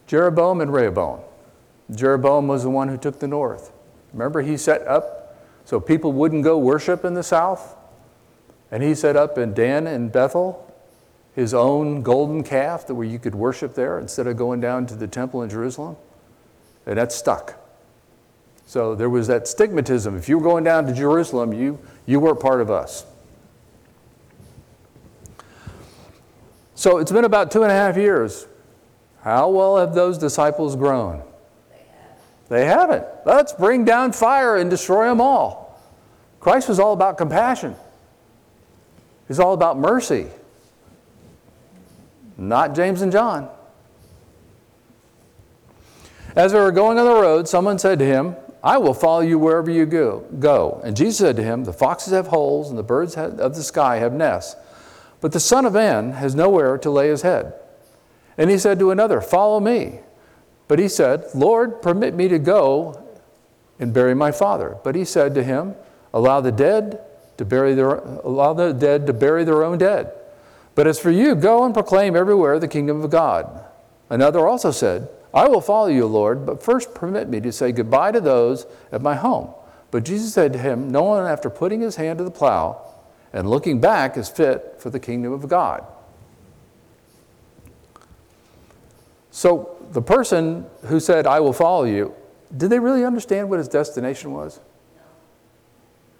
Jeroboam 0.07 0.61
and 0.61 0.73
Rehoboam. 0.73 1.19
Jeroboam 1.91 2.47
was 2.47 2.63
the 2.63 2.69
one 2.69 2.87
who 2.87 2.97
took 2.97 3.19
the 3.19 3.27
north. 3.27 3.71
Remember, 4.13 4.41
he 4.41 4.57
set 4.57 4.87
up 4.87 5.37
so 5.65 5.79
people 5.79 6.11
wouldn't 6.11 6.43
go 6.43 6.57
worship 6.57 7.05
in 7.05 7.13
the 7.13 7.23
south? 7.23 7.75
And 8.71 8.81
he 8.81 8.95
set 8.95 9.15
up 9.15 9.37
in 9.37 9.53
Dan 9.53 9.87
and 9.87 10.11
Bethel 10.11 10.65
his 11.35 11.53
own 11.53 12.01
golden 12.01 12.43
calf 12.43 12.87
that 12.87 12.95
where 12.95 13.07
you 13.07 13.19
could 13.19 13.35
worship 13.35 13.75
there 13.75 13.99
instead 13.99 14.27
of 14.27 14.35
going 14.35 14.59
down 14.59 14.85
to 14.87 14.95
the 14.95 15.07
temple 15.07 15.41
in 15.41 15.49
Jerusalem. 15.49 15.95
And 16.85 16.97
that 16.97 17.11
stuck. 17.11 17.57
So 18.69 18.93
there 18.93 19.09
was 19.09 19.25
that 19.25 19.45
stigmatism. 19.45 20.15
If 20.15 20.29
you 20.29 20.37
were 20.37 20.43
going 20.43 20.63
down 20.63 20.85
to 20.85 20.93
Jerusalem, 20.93 21.53
you, 21.53 21.79
you 22.05 22.19
weren't 22.19 22.39
part 22.39 22.61
of 22.61 22.69
us. 22.69 23.03
So 26.75 26.99
it's 26.99 27.11
been 27.11 27.25
about 27.25 27.49
two 27.49 27.63
and 27.63 27.71
a 27.71 27.73
half 27.73 27.97
years. 27.97 28.45
How 29.23 29.49
well 29.49 29.77
have 29.77 29.95
those 29.95 30.19
disciples 30.19 30.75
grown? 30.75 31.23
They 32.49 32.65
haven't. 32.65 33.05
Let's 33.25 33.53
bring 33.53 33.85
down 33.85 34.11
fire 34.11 34.57
and 34.57 34.69
destroy 34.69 35.07
them 35.07 35.19
all. 35.19 35.81
Christ 36.39 36.69
was 36.69 36.79
all 36.79 36.93
about 36.93 37.17
compassion. 37.17 37.75
He's 39.27 39.39
all 39.39 39.55
about 39.55 39.79
mercy. 39.79 40.27
Not 42.37 42.75
James 42.75 43.01
and 43.01 43.11
John. 43.11 43.49
As 46.35 46.51
they 46.51 46.59
were 46.59 46.71
going 46.71 46.99
on 46.99 47.05
the 47.07 47.19
road, 47.19 47.47
someone 47.47 47.79
said 47.79 47.97
to 47.97 48.05
him, 48.05 48.35
I 48.63 48.77
will 48.77 48.93
follow 48.93 49.21
you 49.21 49.39
wherever 49.39 49.71
you 49.71 49.85
go. 49.85 50.25
go. 50.39 50.81
And 50.83 50.95
Jesus 50.95 51.17
said 51.17 51.35
to 51.37 51.43
him, 51.43 51.63
The 51.63 51.73
foxes 51.73 52.13
have 52.13 52.27
holes, 52.27 52.69
and 52.69 52.77
the 52.77 52.83
birds 52.83 53.15
of 53.15 53.55
the 53.55 53.63
sky 53.63 53.97
have 53.97 54.13
nests, 54.13 54.55
but 55.21 55.31
the 55.31 55.39
Son 55.39 55.65
of 55.65 55.73
Man 55.73 56.11
has 56.13 56.35
nowhere 56.35 56.77
to 56.77 56.89
lay 56.89 57.09
his 57.09 57.21
head. 57.21 57.53
And 58.37 58.49
he 58.49 58.57
said 58.57 58.79
to 58.79 58.91
another, 58.91 59.21
Follow 59.21 59.59
me. 59.59 59.99
But 60.67 60.79
he 60.79 60.87
said, 60.87 61.25
Lord, 61.33 61.81
permit 61.81 62.13
me 62.13 62.27
to 62.27 62.39
go 62.39 63.03
and 63.79 63.93
bury 63.93 64.13
my 64.13 64.31
father. 64.31 64.77
But 64.83 64.95
he 64.95 65.03
said 65.03 65.33
to 65.35 65.43
him, 65.43 65.75
Allow 66.13 66.41
the 66.41 66.51
dead 66.51 67.01
to 67.37 67.45
bury 67.45 67.73
their, 67.73 67.95
allow 67.95 68.53
the 68.53 68.73
dead 68.73 69.07
to 69.07 69.13
bury 69.13 69.43
their 69.43 69.63
own 69.63 69.77
dead. 69.77 70.11
But 70.75 70.87
as 70.87 70.99
for 70.99 71.11
you, 71.11 71.35
go 71.35 71.65
and 71.65 71.73
proclaim 71.73 72.15
everywhere 72.15 72.59
the 72.59 72.67
kingdom 72.67 73.03
of 73.03 73.09
God. 73.09 73.65
Another 74.09 74.47
also 74.47 74.71
said, 74.71 75.09
I 75.33 75.47
will 75.47 75.61
follow 75.61 75.87
you, 75.87 76.05
Lord, 76.05 76.45
but 76.45 76.63
first 76.63 76.93
permit 76.93 77.29
me 77.29 77.39
to 77.41 77.51
say 77.51 77.71
goodbye 77.71 78.11
to 78.11 78.21
those 78.21 78.65
at 78.91 79.01
my 79.01 79.15
home. 79.15 79.53
But 79.91 80.03
Jesus 80.03 80.33
said 80.33 80.53
to 80.53 80.59
him, 80.59 80.91
No 80.91 81.03
one, 81.03 81.25
after 81.25 81.49
putting 81.49 81.81
his 81.81 81.95
hand 81.95 82.17
to 82.17 82.23
the 82.23 82.31
plow 82.31 82.81
and 83.31 83.49
looking 83.49 83.79
back, 83.79 84.17
is 84.17 84.29
fit 84.29 84.75
for 84.79 84.89
the 84.89 84.99
kingdom 84.99 85.31
of 85.33 85.47
God. 85.47 85.85
So 89.31 89.77
the 89.91 90.01
person 90.01 90.65
who 90.85 90.99
said, 90.99 91.27
I 91.27 91.39
will 91.39 91.53
follow 91.53 91.85
you, 91.85 92.13
did 92.55 92.69
they 92.69 92.79
really 92.79 93.05
understand 93.05 93.49
what 93.49 93.59
his 93.59 93.67
destination 93.67 94.33
was? 94.33 94.59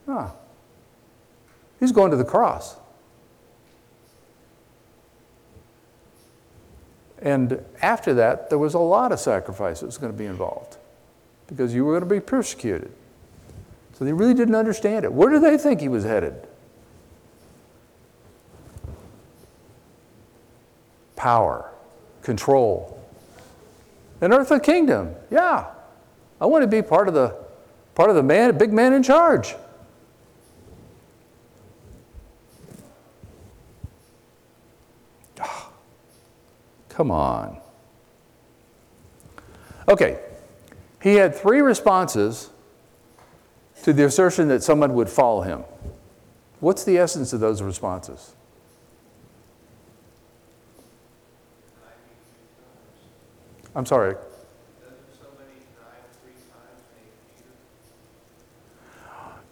Ah. 0.07 0.33
He's 1.79 1.91
going 1.91 2.11
to 2.11 2.17
the 2.17 2.25
cross. 2.25 2.75
And 7.21 7.63
after 7.81 8.13
that, 8.15 8.49
there 8.49 8.57
was 8.57 8.73
a 8.73 8.79
lot 8.79 9.11
of 9.11 9.19
sacrifices 9.19 9.97
going 9.97 10.11
to 10.11 10.17
be 10.17 10.25
involved 10.25 10.77
because 11.47 11.73
you 11.73 11.83
were 11.83 11.99
going 11.99 12.07
to 12.07 12.15
be 12.15 12.21
persecuted. 12.21 12.91
So 13.93 14.05
they 14.05 14.13
really 14.13 14.33
didn't 14.33 14.55
understand 14.55 15.03
it. 15.03 15.11
Where 15.11 15.29
do 15.29 15.39
they 15.39 15.57
think 15.57 15.81
he 15.81 15.89
was 15.89 16.05
headed? 16.05 16.47
Power, 21.17 21.69
control, 22.21 23.03
an 24.21 24.31
earthly 24.31 24.61
kingdom. 24.61 25.15
Yeah. 25.29 25.65
I 26.39 26.45
want 26.45 26.61
to 26.63 26.67
be 26.67 26.81
part 26.81 27.09
of 27.09 27.13
the 27.13 27.35
part 27.95 28.09
of 28.09 28.15
the 28.15 28.23
man, 28.23 28.49
a 28.49 28.53
big 28.53 28.71
man 28.71 28.93
in 28.93 29.03
charge. 29.03 29.55
Come 36.99 37.11
on. 37.11 37.57
Okay, 39.87 40.19
he 41.01 41.15
had 41.15 41.33
three 41.33 41.61
responses 41.61 42.49
to 43.83 43.93
the 43.93 44.03
assertion 44.03 44.49
that 44.49 44.63
someone 44.63 44.93
would 44.95 45.07
follow 45.07 45.39
him. 45.39 45.63
What's 46.59 46.83
the 46.83 46.97
essence 46.97 47.31
of 47.31 47.39
those 47.39 47.61
responses? 47.61 48.33
I'm 53.73 53.85
sorry. 53.85 54.15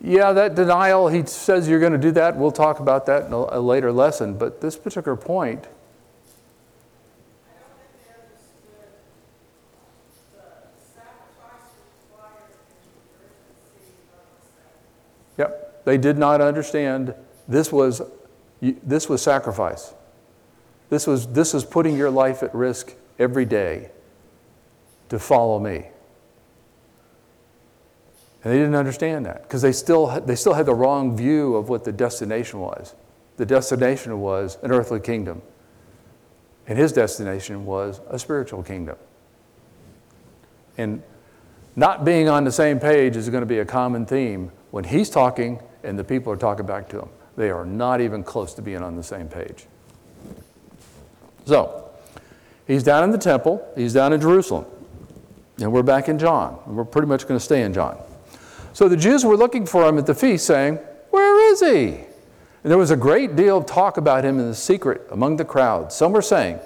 Yeah, 0.01 0.33
that 0.33 0.55
denial, 0.55 1.07
he 1.07 1.25
says 1.25 1.69
you're 1.69 1.79
going 1.79 1.93
to 1.93 1.97
do 1.97 2.11
that. 2.11 2.35
We'll 2.35 2.51
talk 2.51 2.81
about 2.81 3.05
that 3.05 3.27
in 3.27 3.31
a, 3.31 3.61
later 3.61 3.93
lesson. 3.93 4.37
But 4.37 4.59
this 4.59 4.75
particular 4.75 5.15
point, 5.15 5.65
Yep, 15.37 15.76
they 15.87 15.97
did 15.97 16.17
not 16.17 16.41
understand 16.41 17.15
this 17.47 17.71
was, 17.71 18.01
this 18.59 19.07
was 19.07 19.21
sacrifice. 19.21 19.93
This 20.89 21.07
was, 21.07 21.27
this 21.27 21.53
was 21.53 21.63
putting 21.63 21.95
your 21.95 22.09
life 22.09 22.43
at 22.43 22.53
risk 22.53 22.93
every 23.17 23.45
day 23.45 23.91
to 25.07 25.17
follow 25.17 25.59
me. 25.59 25.87
And 28.43 28.53
they 28.53 28.57
didn't 28.57 28.75
understand 28.75 29.25
that 29.27 29.43
because 29.43 29.61
they 29.61 29.71
still, 29.71 30.07
they 30.19 30.35
still 30.35 30.55
had 30.55 30.65
the 30.65 30.75
wrong 30.75 31.15
view 31.15 31.55
of 31.55 31.69
what 31.69 31.85
the 31.85 31.93
destination 31.93 32.59
was. 32.59 32.93
The 33.37 33.45
destination 33.45 34.19
was 34.19 34.57
an 34.63 34.71
earthly 34.71 34.99
kingdom, 34.99 35.41
and 36.67 36.77
his 36.77 36.91
destination 36.91 37.65
was 37.65 38.01
a 38.09 38.19
spiritual 38.19 38.61
kingdom. 38.61 38.97
And 40.77 41.01
not 41.77 42.03
being 42.03 42.27
on 42.27 42.43
the 42.43 42.51
same 42.51 42.77
page 42.77 43.15
is 43.15 43.29
going 43.29 43.39
to 43.39 43.47
be 43.47 43.59
a 43.59 43.65
common 43.65 44.05
theme 44.05 44.51
when 44.71 44.83
he's 44.83 45.09
talking 45.09 45.61
and 45.83 45.97
the 45.97 46.03
people 46.03 46.31
are 46.31 46.37
talking 46.37 46.65
back 46.65 46.89
to 46.89 46.99
him. 46.99 47.09
They 47.35 47.49
are 47.49 47.65
not 47.65 48.01
even 48.01 48.23
close 48.23 48.53
to 48.55 48.61
being 48.61 48.81
on 48.81 48.95
the 48.95 49.03
same 49.03 49.27
page. 49.27 49.65
So, 51.45 51.89
he's 52.65 52.83
down 52.83 53.03
in 53.03 53.11
the 53.11 53.17
temple, 53.17 53.65
he's 53.75 53.93
down 53.93 54.11
in 54.11 54.19
Jerusalem, 54.19 54.65
and 55.59 55.71
we're 55.71 55.83
back 55.83 56.09
in 56.09 56.19
John. 56.19 56.59
And 56.65 56.75
we're 56.75 56.85
pretty 56.85 57.07
much 57.07 57.27
going 57.27 57.39
to 57.39 57.43
stay 57.43 57.63
in 57.63 57.73
John. 57.73 57.97
So 58.73 58.87
the 58.87 58.97
Jews 58.97 59.25
were 59.25 59.37
looking 59.37 59.65
for 59.65 59.87
him 59.87 59.97
at 59.97 60.05
the 60.05 60.13
feast, 60.13 60.45
saying, 60.45 60.75
Where 61.09 61.51
is 61.51 61.61
he? 61.61 61.87
And 62.63 62.71
there 62.71 62.77
was 62.77 62.91
a 62.91 62.97
great 62.97 63.35
deal 63.35 63.57
of 63.57 63.65
talk 63.65 63.97
about 63.97 64.23
him 64.23 64.39
in 64.39 64.47
the 64.47 64.55
secret 64.55 65.07
among 65.09 65.37
the 65.37 65.45
crowd. 65.45 65.91
Some 65.91 66.11
were 66.11 66.21
saying, 66.21 66.59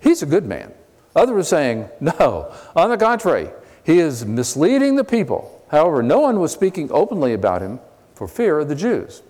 He's 0.00 0.22
a 0.22 0.26
good 0.26 0.46
man. 0.46 0.72
Others 1.14 1.34
were 1.34 1.42
saying, 1.42 1.88
No, 2.00 2.54
on 2.76 2.90
the 2.90 2.96
contrary, 2.96 3.50
he 3.84 3.98
is 3.98 4.24
misleading 4.24 4.96
the 4.96 5.04
people. 5.04 5.62
However, 5.70 6.02
no 6.02 6.20
one 6.20 6.40
was 6.40 6.52
speaking 6.52 6.90
openly 6.90 7.34
about 7.34 7.60
him 7.60 7.80
for 8.18 8.26
fear 8.26 8.58
of 8.58 8.68
the 8.68 8.74
Jews. 8.74 9.22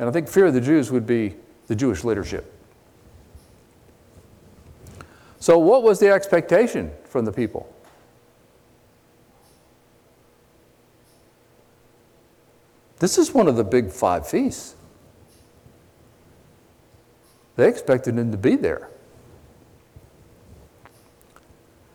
And 0.00 0.08
I 0.08 0.12
think 0.12 0.28
fear 0.28 0.46
of 0.46 0.54
the 0.54 0.60
Jews 0.60 0.90
would 0.90 1.06
be 1.06 1.36
the 1.68 1.76
Jewish 1.76 2.02
leadership. 2.02 2.52
So, 5.38 5.58
what 5.58 5.84
was 5.84 6.00
the 6.00 6.08
expectation 6.08 6.90
from 7.04 7.24
the 7.24 7.30
people? 7.30 7.72
This 12.98 13.16
is 13.16 13.32
one 13.32 13.46
of 13.46 13.54
the 13.54 13.62
big 13.62 13.92
five 13.92 14.26
feasts. 14.26 14.74
They 17.54 17.68
expected 17.68 18.18
him 18.18 18.32
to 18.32 18.36
be 18.36 18.56
there. 18.56 18.88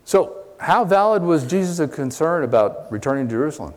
So, 0.06 0.46
how 0.62 0.86
valid 0.86 1.24
was 1.24 1.46
Jesus' 1.46 1.94
concern 1.94 2.46
about 2.46 2.90
returning 2.90 3.28
to 3.28 3.32
Jerusalem? 3.32 3.74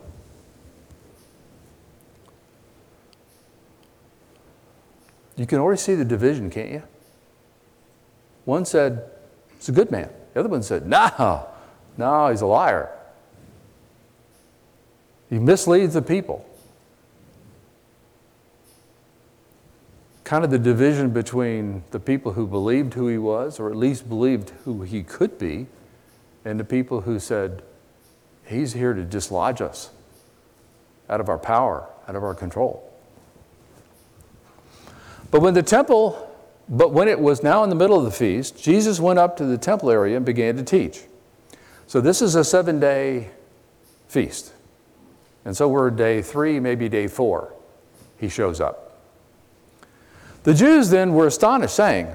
You 5.37 5.47
can 5.47 5.59
already 5.59 5.81
see 5.81 5.95
the 5.95 6.05
division, 6.05 6.51
can't 6.51 6.71
you? 6.71 6.83
One 8.45 8.65
said, 8.65 9.11
He's 9.57 9.69
a 9.69 9.73
good 9.73 9.91
man. 9.91 10.11
The 10.35 10.41
other 10.41 10.49
one 10.49 10.63
said, 10.63 10.87
No, 10.87 11.47
no, 11.97 12.29
he's 12.29 12.41
a 12.41 12.47
liar. 12.47 12.91
He 15.29 15.39
misleads 15.39 15.95
the 15.95 16.03
people. 16.03 16.47
Kind 20.25 20.45
of 20.45 20.51
the 20.51 20.59
division 20.59 21.11
between 21.11 21.83
the 21.91 22.01
people 22.01 22.33
who 22.33 22.47
believed 22.47 22.95
who 22.95 23.09
he 23.09 23.19
was, 23.19 23.59
or 23.59 23.71
at 23.71 23.77
least 23.77 24.09
believed 24.09 24.51
who 24.65 24.83
he 24.83 25.03
could 25.03 25.39
be, 25.39 25.67
and 26.45 26.59
the 26.59 26.65
people 26.65 27.03
who 27.03 27.19
said, 27.19 27.63
He's 28.45 28.73
here 28.73 28.95
to 28.95 29.05
dislodge 29.05 29.61
us 29.61 29.91
out 31.09 31.21
of 31.21 31.29
our 31.29 31.39
power, 31.39 31.89
out 32.09 32.17
of 32.17 32.25
our 32.25 32.35
control. 32.35 32.90
But 35.31 35.41
when 35.41 35.55
the 35.55 35.63
temple, 35.63 36.29
but 36.69 36.93
when 36.93 37.09
it 37.09 37.21
was 37.21 37.43
now 37.43 37.63
in 37.63 37.71
the 37.71 37.77
middle 37.77 37.99
of 37.99 38.05
the 38.05 38.11
feast, 38.11 38.63
Jesus 38.63 39.01
went 39.01 39.19
up 39.19 39.37
to 39.37 39.45
the 39.45 39.59
temple 39.59 39.91
area 39.91 40.17
and 40.17 40.27
began 40.27 40.57
to 40.57 40.63
teach. 40.63 41.03
So 41.87 42.01
this 42.01 42.23
is 42.23 42.35
a 42.35 42.45
seven 42.45 42.81
day 42.81 43.31
feast. 44.09 44.53
And 45.45 45.57
so 45.57 45.69
we're 45.69 45.91
day 45.91 46.23
three, 46.23 46.61
maybe 46.61 46.89
day 46.89 47.07
four. 47.07 47.55
He 48.19 48.29
shows 48.29 48.61
up. 48.61 48.99
The 50.43 50.55
Jews 50.55 50.91
then 50.91 51.15
were 51.15 51.27
astonished, 51.27 51.75
saying, 51.75 52.09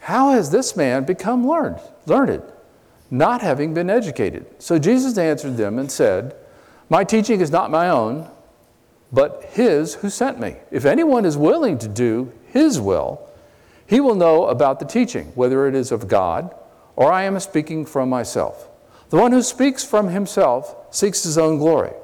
How 0.00 0.30
has 0.30 0.50
this 0.50 0.76
man 0.76 1.04
become 1.04 1.46
learned? 1.46 1.80
learned? 2.06 2.42
not 3.10 3.40
having 3.40 3.74
been 3.74 3.90
educated. 3.90 4.46
So 4.58 4.78
Jesus 4.78 5.16
answered 5.18 5.56
them 5.56 5.78
and 5.78 5.90
said, 5.90 6.34
My 6.88 7.04
teaching 7.04 7.40
is 7.40 7.50
not 7.50 7.70
my 7.70 7.88
own, 7.88 8.28
but 9.16 9.44
his 9.54 9.94
who 9.94 10.10
sent 10.10 10.38
me. 10.38 10.56
If 10.70 10.84
anyone 10.84 11.24
is 11.24 11.38
willing 11.38 11.78
to 11.78 11.88
do 11.88 12.34
his 12.48 12.78
will, 12.78 13.26
he 13.86 13.98
will 13.98 14.14
know 14.14 14.44
about 14.44 14.78
the 14.78 14.84
teaching, 14.84 15.28
whether 15.34 15.66
it 15.66 15.74
is 15.74 15.90
of 15.90 16.06
God 16.06 16.54
or 16.96 17.10
I 17.10 17.22
am 17.22 17.40
speaking 17.40 17.86
from 17.86 18.10
myself. 18.10 18.68
The 19.08 19.16
one 19.16 19.32
who 19.32 19.40
speaks 19.40 19.82
from 19.82 20.10
himself 20.10 20.76
seeks 20.90 21.22
his 21.22 21.38
own 21.38 21.56
glory. 21.56 21.94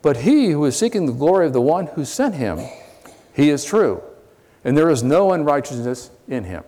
But 0.00 0.18
he 0.18 0.50
who 0.50 0.64
is 0.64 0.76
seeking 0.76 1.06
the 1.06 1.12
glory 1.12 1.46
of 1.46 1.52
the 1.54 1.60
one 1.60 1.88
who 1.88 2.04
sent 2.04 2.36
him, 2.36 2.60
he 3.34 3.50
is 3.50 3.64
true, 3.64 4.00
and 4.64 4.78
there 4.78 4.90
is 4.90 5.02
no 5.02 5.32
unrighteousness 5.32 6.12
in 6.28 6.44
him. 6.44 6.62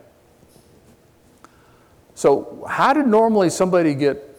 So, 2.17 2.67
how 2.69 2.93
did 2.93 3.07
normally 3.07 3.51
somebody 3.51 3.95
get 3.95 4.37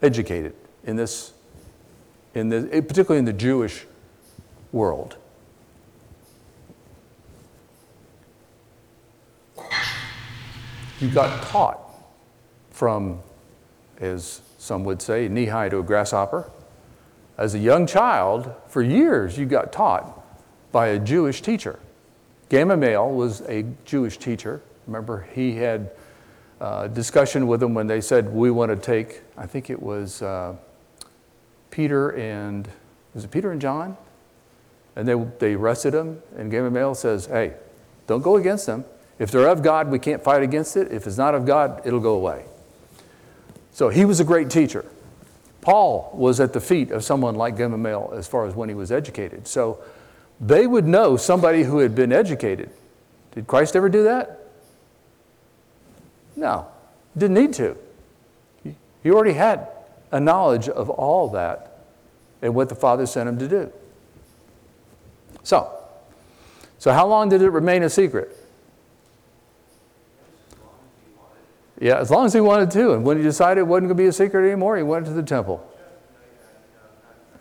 educated 0.00 0.54
in 0.82 0.96
this, 0.96 1.31
in 2.34 2.48
the, 2.48 2.82
particularly 2.82 3.18
in 3.18 3.24
the 3.24 3.32
Jewish 3.32 3.86
world? 4.72 5.16
You 11.00 11.08
got 11.10 11.42
taught 11.48 11.80
from, 12.70 13.20
as 13.98 14.40
some 14.58 14.84
would 14.84 15.02
say, 15.02 15.26
knee 15.28 15.46
high 15.46 15.68
to 15.68 15.78
a 15.78 15.82
grasshopper. 15.82 16.48
As 17.36 17.54
a 17.54 17.58
young 17.58 17.86
child, 17.86 18.52
for 18.68 18.82
years, 18.82 19.36
you 19.36 19.46
got 19.46 19.72
taught 19.72 20.22
by 20.70 20.88
a 20.88 20.98
Jewish 20.98 21.42
teacher. 21.42 21.80
Gamaliel 22.48 23.10
was 23.10 23.40
a 23.42 23.64
Jewish 23.84 24.18
teacher. 24.18 24.60
Remember, 24.86 25.26
he 25.34 25.56
had 25.56 25.90
uh, 26.60 26.86
discussion 26.86 27.48
with 27.48 27.60
them 27.60 27.74
when 27.74 27.88
they 27.88 28.00
said, 28.00 28.32
We 28.32 28.50
want 28.50 28.70
to 28.70 28.76
take, 28.76 29.22
I 29.36 29.46
think 29.46 29.70
it 29.70 29.82
was 29.82 30.22
uh, 30.22 30.54
Peter 31.72 32.10
and, 32.10 32.68
was 33.14 33.24
it 33.24 33.32
Peter 33.32 33.50
and 33.50 33.60
John? 33.60 33.96
And 34.94 35.08
they, 35.08 35.14
they 35.40 35.54
arrested 35.54 35.94
him, 35.94 36.22
and 36.36 36.50
Gamaliel 36.50 36.94
says, 36.94 37.26
Hey, 37.26 37.54
don't 38.06 38.22
go 38.22 38.36
against 38.36 38.66
them. 38.66 38.84
If 39.18 39.30
they're 39.30 39.48
of 39.48 39.62
God, 39.62 39.90
we 39.90 39.98
can't 39.98 40.22
fight 40.22 40.42
against 40.42 40.76
it. 40.76 40.92
If 40.92 41.06
it's 41.06 41.16
not 41.16 41.34
of 41.34 41.46
God, 41.46 41.82
it'll 41.84 42.00
go 42.00 42.14
away. 42.14 42.44
So 43.72 43.88
he 43.88 44.04
was 44.04 44.20
a 44.20 44.24
great 44.24 44.50
teacher. 44.50 44.84
Paul 45.62 46.10
was 46.12 46.40
at 46.40 46.52
the 46.52 46.60
feet 46.60 46.90
of 46.90 47.04
someone 47.04 47.36
like 47.36 47.56
Gamaliel 47.56 48.12
as 48.14 48.28
far 48.28 48.46
as 48.46 48.54
when 48.54 48.68
he 48.68 48.74
was 48.74 48.92
educated. 48.92 49.46
So 49.46 49.78
they 50.40 50.66
would 50.66 50.86
know 50.86 51.16
somebody 51.16 51.62
who 51.62 51.78
had 51.78 51.94
been 51.94 52.12
educated. 52.12 52.70
Did 53.34 53.46
Christ 53.46 53.76
ever 53.76 53.88
do 53.88 54.02
that? 54.04 54.40
No, 56.36 56.66
didn't 57.16 57.34
need 57.34 57.52
to. 57.54 57.76
He 58.64 59.10
already 59.10 59.34
had 59.34 59.68
a 60.12 60.20
knowledge 60.20 60.68
of 60.68 60.88
all 60.90 61.28
that 61.30 61.84
and 62.40 62.54
what 62.54 62.68
the 62.68 62.74
Father 62.74 63.06
sent 63.06 63.28
him 63.28 63.38
to 63.38 63.48
do. 63.48 63.72
So, 65.42 65.70
so 66.78 66.92
how 66.92 67.06
long 67.06 67.28
did 67.28 67.42
it 67.42 67.50
remain 67.50 67.82
a 67.82 67.90
secret? 67.90 68.36
Yeah, 71.80 71.98
as 71.98 72.10
long 72.12 72.26
as 72.26 72.32
he 72.32 72.40
wanted 72.40 72.70
to. 72.72 72.92
And 72.92 73.04
when 73.04 73.16
he 73.16 73.24
decided 73.24 73.62
it 73.62 73.64
wasn't 73.64 73.88
going 73.88 73.96
to 73.96 74.02
be 74.02 74.06
a 74.06 74.12
secret 74.12 74.46
anymore, 74.46 74.76
he 74.76 74.84
went 74.84 75.06
to 75.06 75.12
the 75.12 75.22
temple. 75.22 75.68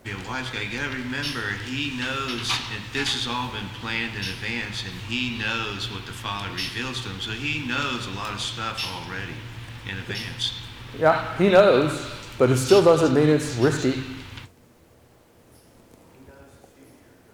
Be 0.04 0.12
a 0.12 0.18
wise 0.28 0.50
guy. 0.50 0.62
You 0.62 0.80
got 0.80 0.92
to 0.92 0.98
remember, 0.98 1.42
he 1.66 1.96
knows 1.96 2.50
that 2.50 2.82
this 2.92 3.14
has 3.14 3.28
all 3.28 3.52
been 3.52 3.70
planned 3.80 4.16
in 4.16 4.22
advance, 4.22 4.84
and 4.84 4.94
he 5.08 5.38
knows 5.38 5.92
what 5.92 6.08
the 6.08 6.12
Father 6.12 6.50
reveals 6.54 7.04
to 7.04 7.10
him. 7.10 7.22
So 7.22 7.30
he 7.32 7.68
knows 7.68 8.08
a 8.08 8.12
lot 8.12 8.34
of 8.34 8.42
stuff 8.42 8.84
already 9.06 9.36
in 9.88 9.98
advance. 9.98 10.54
Yeah, 10.98 11.38
he 11.38 11.50
knows, 11.50 12.12
but 12.42 12.50
it 12.50 12.58
still 12.58 12.82
doesn't 12.82 13.14
mean 13.14 13.30
it's 13.30 13.56
risky. 13.58 14.02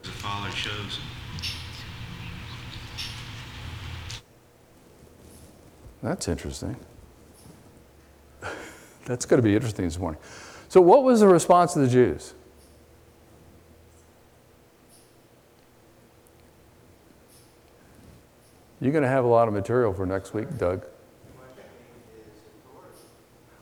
The 0.04 0.52
shows. 0.54 1.00
That's 6.04 6.28
interesting. 6.28 6.76
That's 9.06 9.26
going 9.26 9.38
to 9.38 9.41
be 9.41 9.56
interesting 9.56 9.86
this 9.86 9.98
morning. 9.98 10.20
So, 10.67 10.82
what 10.82 11.06
was 11.06 11.22
the 11.22 11.28
response 11.30 11.78
of 11.78 11.84
the 11.84 11.88
Jews? 11.88 12.34
You're 18.82 18.91
going 18.91 19.04
to 19.04 19.08
have 19.08 19.24
a 19.24 19.30
lot 19.30 19.48
of 19.48 19.54
material 19.54 19.93
for 19.93 20.06
next 20.06 20.34
week, 20.34 20.58
Doug. 20.58 20.86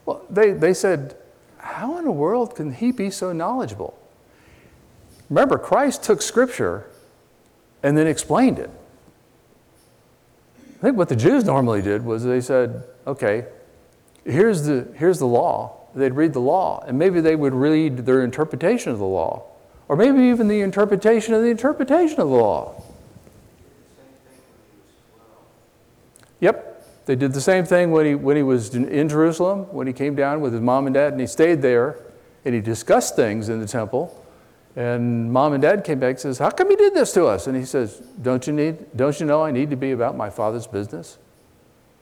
Well, 0.07 0.25
they, 0.31 0.51
they 0.51 0.73
said, 0.73 1.17
How 1.65 1.97
in 1.97 2.05
the 2.05 2.11
world 2.11 2.55
can 2.55 2.71
he 2.71 2.91
be 2.91 3.09
so 3.09 3.33
knowledgeable? 3.33 3.97
Remember, 5.31 5.57
Christ 5.57 6.03
took 6.03 6.21
Scripture 6.21 6.85
and 7.81 7.97
then 7.97 8.05
explained 8.05 8.59
it. 8.59 8.69
I 10.59 10.81
think 10.81 10.95
what 10.95 11.09
the 11.09 11.15
Jews 11.15 11.43
normally 11.43 11.81
did 11.81 12.05
was 12.05 12.23
they 12.23 12.39
said, 12.39 12.83
Okay, 13.07 13.47
here's 14.23 14.63
the, 14.63 14.87
here's 14.95 15.17
the 15.17 15.25
law. 15.25 15.87
They'd 15.95 16.13
read 16.13 16.33
the 16.33 16.39
law, 16.39 16.83
and 16.85 16.99
maybe 16.99 17.19
they 17.19 17.35
would 17.35 17.53
read 17.53 18.05
their 18.05 18.23
interpretation 18.23 18.91
of 18.91 18.99
the 18.99 19.05
law, 19.05 19.43
or 19.87 19.95
maybe 19.95 20.21
even 20.21 20.47
the 20.47 20.61
interpretation 20.61 21.33
of 21.33 21.41
the 21.41 21.49
interpretation 21.49 22.19
of 22.19 22.29
the 22.29 22.35
law. 22.35 22.83
Yep, 26.41 26.74
they 27.05 27.15
did 27.15 27.33
the 27.33 27.41
same 27.41 27.65
thing 27.65 27.91
when 27.91 28.05
he, 28.05 28.15
when 28.15 28.35
he 28.35 28.43
was 28.43 28.73
in 28.73 29.09
Jerusalem, 29.09 29.71
when 29.71 29.87
he 29.87 29.93
came 29.93 30.15
down 30.15 30.41
with 30.41 30.53
his 30.53 30.61
mom 30.61 30.87
and 30.87 30.93
dad, 30.93 31.11
and 31.11 31.21
he 31.21 31.27
stayed 31.27 31.61
there, 31.61 31.97
and 32.43 32.55
he 32.55 32.61
discussed 32.61 33.15
things 33.15 33.49
in 33.49 33.59
the 33.59 33.67
temple. 33.67 34.23
And 34.75 35.31
mom 35.31 35.53
and 35.53 35.61
dad 35.61 35.83
came 35.83 35.99
back 35.99 36.11
and 36.11 36.19
says, 36.19 36.39
How 36.39 36.49
come 36.49 36.69
you 36.69 36.77
did 36.77 36.93
this 36.93 37.13
to 37.13 37.25
us? 37.25 37.47
And 37.47 37.55
he 37.55 37.63
says, 37.63 38.01
Don't 38.21 38.45
you 38.45 38.53
need, 38.53 38.77
don't 38.95 39.19
you 39.19 39.25
know 39.25 39.43
I 39.43 39.51
need 39.51 39.69
to 39.69 39.75
be 39.75 39.91
about 39.91 40.17
my 40.17 40.29
father's 40.29 40.67
business? 40.67 41.17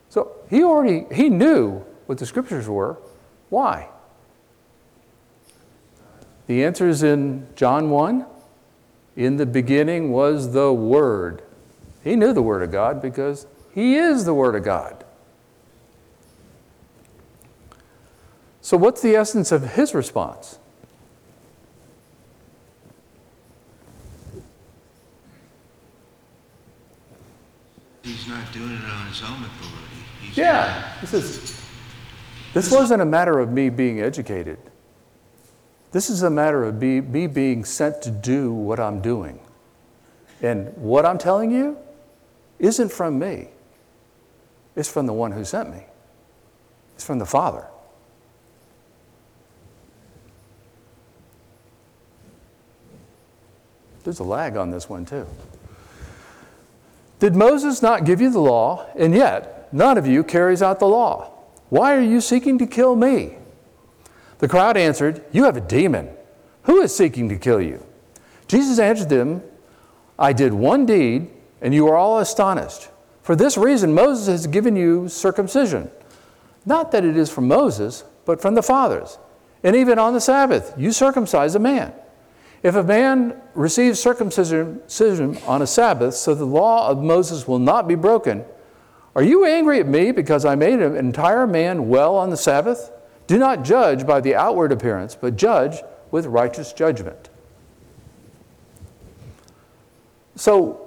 So 0.10 0.32
he 0.50 0.64
already 0.64 1.06
he 1.14 1.30
knew 1.30 1.84
what 2.06 2.18
the 2.18 2.26
scriptures 2.26 2.68
were. 2.68 2.98
Why? 3.50 3.90
The 6.48 6.64
answer 6.64 6.88
is 6.88 7.04
in 7.04 7.48
John 7.56 7.90
1. 7.90 8.26
In 9.16 9.38
the 9.38 9.46
beginning 9.46 10.12
was 10.12 10.54
the 10.54 10.74
Word. 10.74 11.44
He 12.04 12.16
knew 12.16 12.34
the 12.34 12.42
Word 12.42 12.64
of 12.64 12.72
God 12.72 13.02
because 13.02 13.46
He 13.74 13.96
is 13.96 14.26
the 14.26 14.34
Word 14.34 14.56
of 14.56 14.64
God. 14.64 15.04
So, 18.62 18.78
what's 18.78 19.02
the 19.02 19.16
essence 19.16 19.52
of 19.52 19.74
his 19.74 19.94
response? 19.94 20.58
He's 28.04 28.28
not 28.28 28.52
doing 28.52 28.72
it 28.72 28.84
on 28.84 29.08
his 29.08 29.22
own 29.22 29.44
authority. 29.44 30.04
He's 30.22 30.38
Yeah, 30.38 31.00
he 31.00 31.06
says, 31.08 31.62
this 32.54 32.72
wasn't 32.72 33.02
a 33.02 33.06
matter 33.06 33.40
of 33.40 33.52
me 33.52 33.70
being 33.70 34.02
educated. 34.02 34.60
This 35.92 36.10
is 36.10 36.24
a 36.24 36.30
matter 36.30 36.64
of 36.64 36.76
me, 36.82 37.02
me 37.02 37.28
being 37.28 37.66
sent 37.66 38.02
to 38.04 38.12
do 38.12 38.54
what 38.54 38.80
I'm 38.80 39.02
doing. 39.02 39.40
And 40.42 40.76
what 40.78 41.06
I'm 41.06 41.18
telling 41.18 41.52
you 41.52 41.78
isn't 42.60 42.92
from 42.92 43.20
me, 43.20 43.50
it's 44.76 44.90
from 44.90 45.06
the 45.06 45.14
one 45.14 45.32
who 45.32 45.46
sent 45.46 45.70
me, 45.70 45.84
it's 46.96 47.06
from 47.06 47.20
the 47.20 47.26
Father. 47.26 47.66
There's 54.04 54.20
a 54.20 54.24
lag 54.24 54.58
on 54.58 54.72
this 54.72 54.90
one, 54.90 55.06
too. 55.06 55.26
Did 57.20 57.36
Moses 57.36 57.82
not 57.82 58.04
give 58.04 58.20
you 58.20 58.30
the 58.30 58.42
law, 58.42 58.86
and 58.98 59.16
yet 59.16 59.74
none 59.74 59.98
of 59.98 60.06
you 60.06 60.24
carries 60.24 60.62
out 60.62 60.80
the 60.80 60.88
law? 60.88 61.32
Why 61.70 61.96
are 61.96 62.02
you 62.02 62.20
seeking 62.20 62.58
to 62.58 62.68
kill 62.68 62.96
me? 62.96 63.38
The 64.40 64.48
crowd 64.48 64.76
answered, 64.76 65.24
You 65.32 65.46
have 65.46 65.56
a 65.56 65.62
demon. 65.62 66.10
Who 66.64 66.82
is 66.82 66.96
seeking 66.96 67.30
to 67.30 67.38
kill 67.38 67.62
you? 67.62 67.86
Jesus 68.48 68.78
answered 68.78 69.10
them, 69.10 69.42
I 70.20 70.34
did 70.34 70.54
one 70.54 70.86
deed, 70.86 71.30
and 71.62 71.74
you 71.74 71.88
are 71.88 71.96
all 71.96 72.20
astonished. 72.20 72.90
For 73.24 73.36
this 73.36 73.58
reason, 73.58 73.94
Moses 73.94 74.28
has 74.28 74.48
given 74.48 74.76
you 74.76 75.08
circumcision. 75.08 75.90
Not 76.66 76.92
that 76.92 77.04
it 77.04 77.18
is 77.18 77.30
from 77.30 77.48
Moses, 77.48 78.04
but 78.26 78.42
from 78.42 78.54
the 78.54 78.62
fathers. 78.62 79.18
And 79.64 79.76
even 79.76 79.98
on 79.98 80.14
the 80.14 80.22
Sabbath, 80.22 80.74
you 80.78 80.92
circumcise 80.92 81.56
a 81.56 81.60
man. 81.60 81.94
If 82.64 82.76
a 82.76 82.84
man 82.84 83.42
receives 83.56 84.00
circumcision 84.00 85.38
on 85.46 85.62
a 85.62 85.68
Sabbath, 85.68 86.16
so 86.16 86.36
the 86.36 86.46
law 86.46 86.90
of 86.90 87.02
Moses 87.02 87.48
will 87.48 87.60
not 87.60 87.88
be 87.88 87.96
broken, 87.96 88.46
are 89.16 89.24
you 89.24 89.46
angry 89.46 89.80
at 89.80 89.88
me 89.88 90.12
because 90.12 90.44
I 90.44 90.56
made 90.56 90.80
an 90.80 90.96
entire 90.96 91.48
man 91.48 91.88
well 91.88 92.16
on 92.16 92.30
the 92.30 92.38
Sabbath? 92.38 92.92
Do 93.28 93.38
not 93.38 93.64
judge 93.64 94.06
by 94.06 94.20
the 94.22 94.36
outward 94.36 94.72
appearance, 94.72 95.16
but 95.16 95.36
judge 95.38 95.82
with 96.12 96.26
righteous 96.26 96.74
judgment. 96.74 97.30
So, 100.36 100.83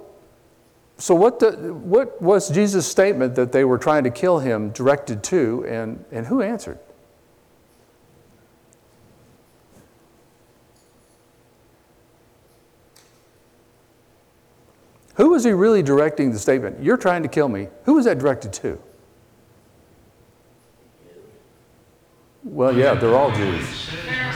so 0.99 1.13
what, 1.13 1.39
the, 1.39 1.51
what 1.73 2.19
was 2.21 2.49
Jesus' 2.49 2.87
statement 2.87 3.35
that 3.35 3.51
they 3.51 3.63
were 3.63 3.77
trying 3.77 4.03
to 4.05 4.09
kill 4.09 4.39
him 4.39 4.71
directed 4.71 5.23
to, 5.25 5.63
and, 5.67 6.03
and 6.11 6.25
who 6.25 6.41
answered? 6.41 6.79
Who 15.15 15.29
was 15.29 15.43
he 15.43 15.51
really 15.51 15.83
directing 15.83 16.31
the 16.31 16.39
statement? 16.39 16.81
You're 16.81 16.97
trying 16.97 17.23
to 17.23 17.29
kill 17.29 17.49
me. 17.49 17.67
Who 17.85 17.95
was 17.95 18.05
that 18.05 18.17
directed 18.19 18.53
to? 18.53 18.79
Well, 22.43 22.75
yeah, 22.75 22.93
they're 22.95 23.15
all 23.15 23.31
Jews. 23.31 23.61
It 23.61 23.65
says 23.65 24.07
right 24.07 24.33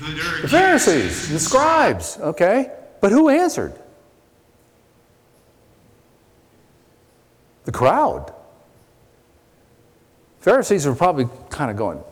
Who 0.00 0.14
they're 0.14 0.42
The 0.42 0.48
Pharisees, 0.48 1.30
the 1.30 1.38
scribes, 1.38 2.18
okay? 2.20 2.72
But 3.00 3.12
who 3.12 3.28
answered? 3.28 3.78
The 7.66 7.72
crowd. 7.72 8.32
Pharisees 10.40 10.86
were 10.86 10.94
probably 10.94 11.28
kind 11.50 11.70
of 11.70 11.76
going, 11.76 12.02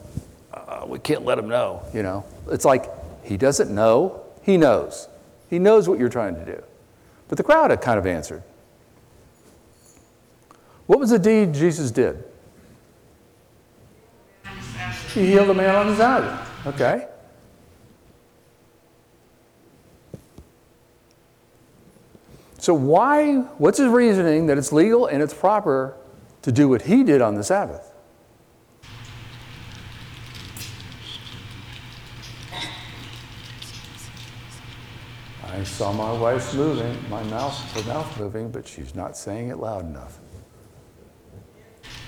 uh, 0.53 0.85
we 0.87 0.99
can't 0.99 1.25
let 1.25 1.39
him 1.39 1.49
know, 1.49 1.83
you 1.95 2.03
know? 2.03 2.25
It's 2.51 2.65
like, 2.65 2.91
he 3.25 3.37
doesn't 3.37 3.73
know, 3.73 4.25
he 4.43 4.57
knows. 4.57 5.09
He 5.49 5.61
knows 5.61 5.89
what 5.89 6.01
you're 6.01 6.09
trying 6.09 6.35
to 6.35 6.45
do. 6.45 6.63
But 7.29 7.39
the 7.39 7.45
crowd 7.45 7.71
had 7.71 7.81
kind 7.81 7.99
of 7.99 8.07
answered. 8.07 8.43
What 10.87 10.99
was 10.99 11.11
the 11.11 11.19
deed 11.19 11.55
Jesus 11.55 11.93
did? 11.93 12.25
He 15.15 15.27
healed 15.27 15.51
a 15.51 15.55
man 15.55 15.77
on 15.77 15.87
his 15.87 16.01
own. 16.01 16.39
Okay. 16.67 17.07
So 22.65 22.73
why, 22.73 23.41
what's 23.59 23.77
his 23.77 23.89
reasoning 23.89 24.47
that 24.47 24.57
it's 24.57 24.73
legal 24.73 25.05
and 25.05 25.23
it's 25.23 25.35
proper 25.35 25.99
to 26.41 26.51
do 26.51 26.67
what 26.67 26.81
he 26.81 27.05
did 27.05 27.21
on 27.21 27.35
the 27.35 27.45
Sabbath? 27.45 27.93
I 35.45 35.63
saw 35.65 35.93
my 35.93 36.19
wife 36.19 36.55
moving, 36.55 36.97
my 37.11 37.23
mouth, 37.25 37.55
her 37.75 37.83
mouth 37.87 38.19
moving, 38.19 38.51
but 38.51 38.67
she's 38.67 38.95
not 38.95 39.15
saying 39.15 39.51
it 39.51 39.59
loud 39.59 39.85
enough. 39.85 40.19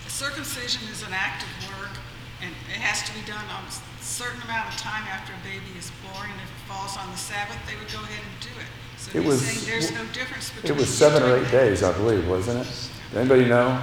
Circumcision 0.09 0.89
is 0.89 1.03
an 1.03 1.13
act 1.13 1.43
of 1.43 1.69
work, 1.77 1.99
and 2.41 2.51
it 2.73 2.81
has 2.81 3.07
to 3.07 3.13
be 3.13 3.21
done 3.31 3.45
on 3.45 3.63
a 3.69 4.03
certain 4.03 4.41
amount 4.41 4.73
of 4.73 4.81
time 4.81 5.03
after 5.03 5.35
a 5.35 5.45
baby 5.45 5.77
is 5.79 5.93
born, 6.11 6.31
and 6.31 6.41
if 6.41 6.49
it 6.49 6.65
falls 6.67 6.97
on 6.97 7.11
the 7.11 7.19
Sabbath, 7.19 7.59
they 7.69 7.77
would 7.77 7.93
go 7.93 8.01
ahead 8.01 8.25
and 8.25 8.41
do 8.41 8.59
it. 8.59 8.86
So 8.97 9.19
It 9.19 9.25
was- 9.25 9.47
saying 9.47 9.95
no. 9.95 10.71
It 10.71 10.77
was 10.77 10.89
seven 10.89 11.23
or 11.23 11.37
eight 11.37 11.51
days, 11.51 11.83
I 11.83 11.93
believe, 11.93 12.29
wasn't 12.29 12.67
it? 12.67 13.17
Anybody 13.17 13.45
know? 13.45 13.83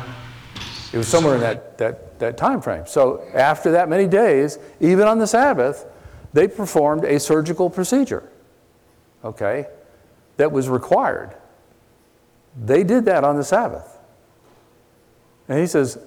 It 0.91 0.97
was 0.97 1.08
somewhere 1.08 1.36
in 1.36 1.41
that, 1.41 1.78
that, 1.78 2.19
that 2.19 2.38
time 2.38 2.62
frame. 2.62 2.86
So 2.86 3.23
after 3.34 3.71
that 3.71 3.89
many 3.89 4.08
days, 4.08 4.60
even 4.80 5.08
on 5.08 5.17
the 5.17 5.28
Sabbath, 5.28 5.86
they 6.34 6.47
performed 6.47 7.04
a 7.04 7.19
surgical 7.19 7.69
procedure, 7.69 8.23
okay, 9.23 9.67
that 10.38 10.52
was 10.52 10.67
required. 10.69 11.36
They 12.63 12.84
did 12.84 13.06
that 13.06 13.23
on 13.23 13.38
the 13.38 13.43
Sabbath. 13.43 13.97
And 15.47 15.60
he 15.60 15.67
says, 15.67 15.97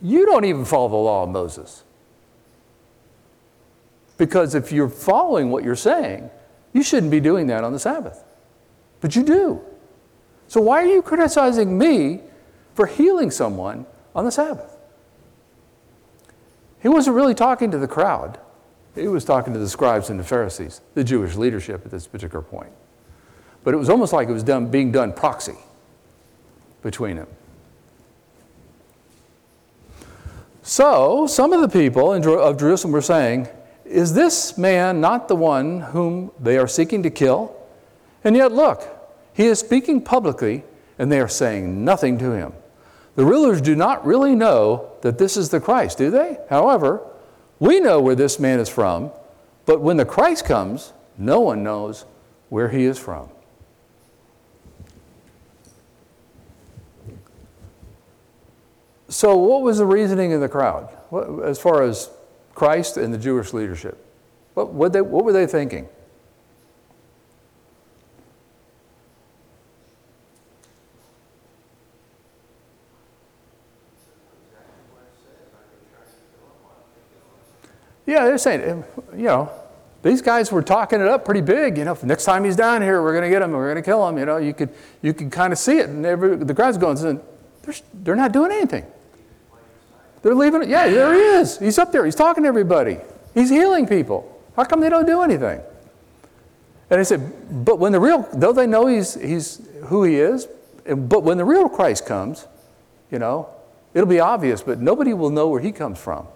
You 0.00 0.26
don't 0.26 0.44
even 0.44 0.64
follow 0.64 0.88
the 0.88 0.96
law 0.96 1.24
of 1.24 1.30
Moses. 1.30 1.84
Because 4.16 4.54
if 4.54 4.72
you're 4.72 4.88
following 4.88 5.50
what 5.50 5.64
you're 5.64 5.76
saying, 5.76 6.30
you 6.72 6.82
shouldn't 6.82 7.10
be 7.10 7.20
doing 7.20 7.46
that 7.48 7.64
on 7.64 7.72
the 7.72 7.78
Sabbath. 7.78 8.24
But 9.00 9.16
you 9.16 9.22
do. 9.22 9.60
So 10.48 10.60
why 10.60 10.82
are 10.82 10.86
you 10.86 11.02
criticizing 11.02 11.78
me 11.78 12.20
for 12.74 12.86
healing 12.86 13.30
someone 13.30 13.86
on 14.14 14.24
the 14.24 14.30
Sabbath? 14.30 14.76
He 16.80 16.88
wasn't 16.88 17.16
really 17.16 17.34
talking 17.34 17.70
to 17.70 17.78
the 17.78 17.88
crowd. 17.88 18.38
He 18.94 19.08
was 19.08 19.24
talking 19.24 19.52
to 19.52 19.58
the 19.58 19.68
scribes 19.68 20.10
and 20.10 20.18
the 20.18 20.24
Pharisees, 20.24 20.80
the 20.94 21.04
Jewish 21.04 21.36
leadership 21.36 21.84
at 21.84 21.90
this 21.90 22.06
particular 22.06 22.42
point. 22.42 22.72
But 23.64 23.74
it 23.74 23.76
was 23.76 23.88
almost 23.88 24.12
like 24.12 24.28
it 24.28 24.32
was 24.32 24.42
done, 24.42 24.70
being 24.70 24.90
done 24.90 25.12
proxy 25.12 25.56
between 26.82 27.16
them. 27.16 27.28
So, 30.62 31.26
some 31.26 31.52
of 31.52 31.60
the 31.60 31.68
people 31.68 32.12
of 32.12 32.58
Jerusalem 32.58 32.92
were 32.92 33.00
saying, 33.00 33.48
Is 33.88 34.12
this 34.12 34.58
man 34.58 35.00
not 35.00 35.28
the 35.28 35.36
one 35.36 35.80
whom 35.80 36.30
they 36.38 36.58
are 36.58 36.68
seeking 36.68 37.02
to 37.04 37.10
kill? 37.10 37.56
And 38.22 38.36
yet, 38.36 38.52
look, 38.52 38.86
he 39.32 39.46
is 39.46 39.58
speaking 39.58 40.02
publicly, 40.02 40.64
and 40.98 41.10
they 41.10 41.20
are 41.20 41.28
saying 41.28 41.84
nothing 41.84 42.18
to 42.18 42.32
him. 42.32 42.52
The 43.16 43.24
rulers 43.24 43.60
do 43.62 43.74
not 43.74 44.04
really 44.04 44.34
know 44.34 44.90
that 45.00 45.16
this 45.16 45.36
is 45.36 45.48
the 45.48 45.58
Christ, 45.58 45.96
do 45.96 46.10
they? 46.10 46.38
However, 46.50 47.00
we 47.58 47.80
know 47.80 48.00
where 48.00 48.14
this 48.14 48.38
man 48.38 48.60
is 48.60 48.68
from, 48.68 49.10
but 49.64 49.80
when 49.80 49.96
the 49.96 50.04
Christ 50.04 50.44
comes, 50.44 50.92
no 51.16 51.40
one 51.40 51.62
knows 51.62 52.04
where 52.50 52.68
he 52.68 52.84
is 52.84 52.98
from. 52.98 53.30
So, 59.08 59.36
what 59.36 59.62
was 59.62 59.78
the 59.78 59.86
reasoning 59.86 60.32
in 60.32 60.40
the 60.40 60.48
crowd 60.48 60.90
as 61.42 61.58
far 61.58 61.82
as 61.82 62.10
Christ 62.58 62.96
and 62.96 63.14
the 63.14 63.18
Jewish 63.18 63.52
leadership? 63.52 64.04
What, 64.54 64.72
what, 64.72 64.92
they, 64.92 65.00
what 65.00 65.24
were 65.24 65.32
they 65.32 65.46
thinking? 65.46 65.88
Yeah, 78.06 78.24
they're 78.24 78.38
saying, 78.38 78.60
eh, 78.62 78.82
you 79.16 79.24
know, 79.24 79.52
these 80.02 80.20
guys 80.20 80.50
were 80.50 80.62
talking 80.62 81.00
it 81.00 81.06
up 81.06 81.24
pretty 81.24 81.42
big. 81.42 81.78
You 81.78 81.84
know, 81.84 81.96
next 82.02 82.24
time 82.24 82.42
he's 82.42 82.56
down 82.56 82.82
here, 82.82 83.02
we're 83.02 83.12
going 83.12 83.22
to 83.22 83.30
get 83.30 83.42
him. 83.42 83.52
We're 83.52 83.72
going 83.72 83.82
to 83.84 83.88
kill 83.88 84.08
him. 84.08 84.18
You 84.18 84.24
know, 84.24 84.38
you 84.38 84.54
could 84.54 84.70
you 85.02 85.14
could 85.14 85.30
kind 85.30 85.52
of 85.52 85.58
see 85.60 85.78
it, 85.78 85.90
and 85.90 86.04
every, 86.04 86.34
the 86.34 86.54
crowd's 86.54 86.78
going, 86.78 86.96
they're, 87.62 87.74
they're 87.94 88.16
not 88.16 88.32
doing 88.32 88.50
anything. 88.50 88.84
They're 90.22 90.34
leaving 90.34 90.62
it. 90.62 90.68
Yeah, 90.68 90.88
there 90.88 91.14
he 91.14 91.20
is. 91.20 91.58
He's 91.58 91.78
up 91.78 91.92
there. 91.92 92.04
He's 92.04 92.14
talking 92.14 92.42
to 92.42 92.48
everybody. 92.48 92.98
He's 93.34 93.50
healing 93.50 93.86
people. 93.86 94.40
How 94.56 94.64
come 94.64 94.80
they 94.80 94.88
don't 94.88 95.06
do 95.06 95.22
anything? 95.22 95.60
And 96.90 97.00
I 97.00 97.02
said, 97.02 97.64
but 97.64 97.78
when 97.78 97.92
the 97.92 98.00
real, 98.00 98.26
though 98.32 98.52
they 98.52 98.66
know 98.66 98.86
he's, 98.86 99.14
he's 99.14 99.60
who 99.84 100.04
he 100.04 100.16
is, 100.16 100.48
but 100.84 101.22
when 101.22 101.36
the 101.36 101.44
real 101.44 101.68
Christ 101.68 102.06
comes, 102.06 102.46
you 103.10 103.18
know, 103.18 103.48
it'll 103.94 104.08
be 104.08 104.20
obvious, 104.20 104.62
but 104.62 104.80
nobody 104.80 105.12
will 105.12 105.30
know 105.30 105.48
where 105.48 105.60
he 105.60 105.70
comes 105.70 105.98
from. 105.98 106.26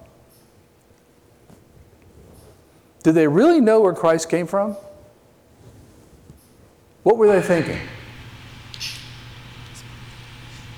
Do 3.03 3.13
they 3.13 3.27
really 3.27 3.61
know 3.61 3.81
where 3.81 3.95
Christ 3.95 4.29
came 4.29 4.47
from? 4.47 4.77
What 7.03 7.17
were 7.17 7.27
they 7.27 7.43
thinking? 7.43 7.79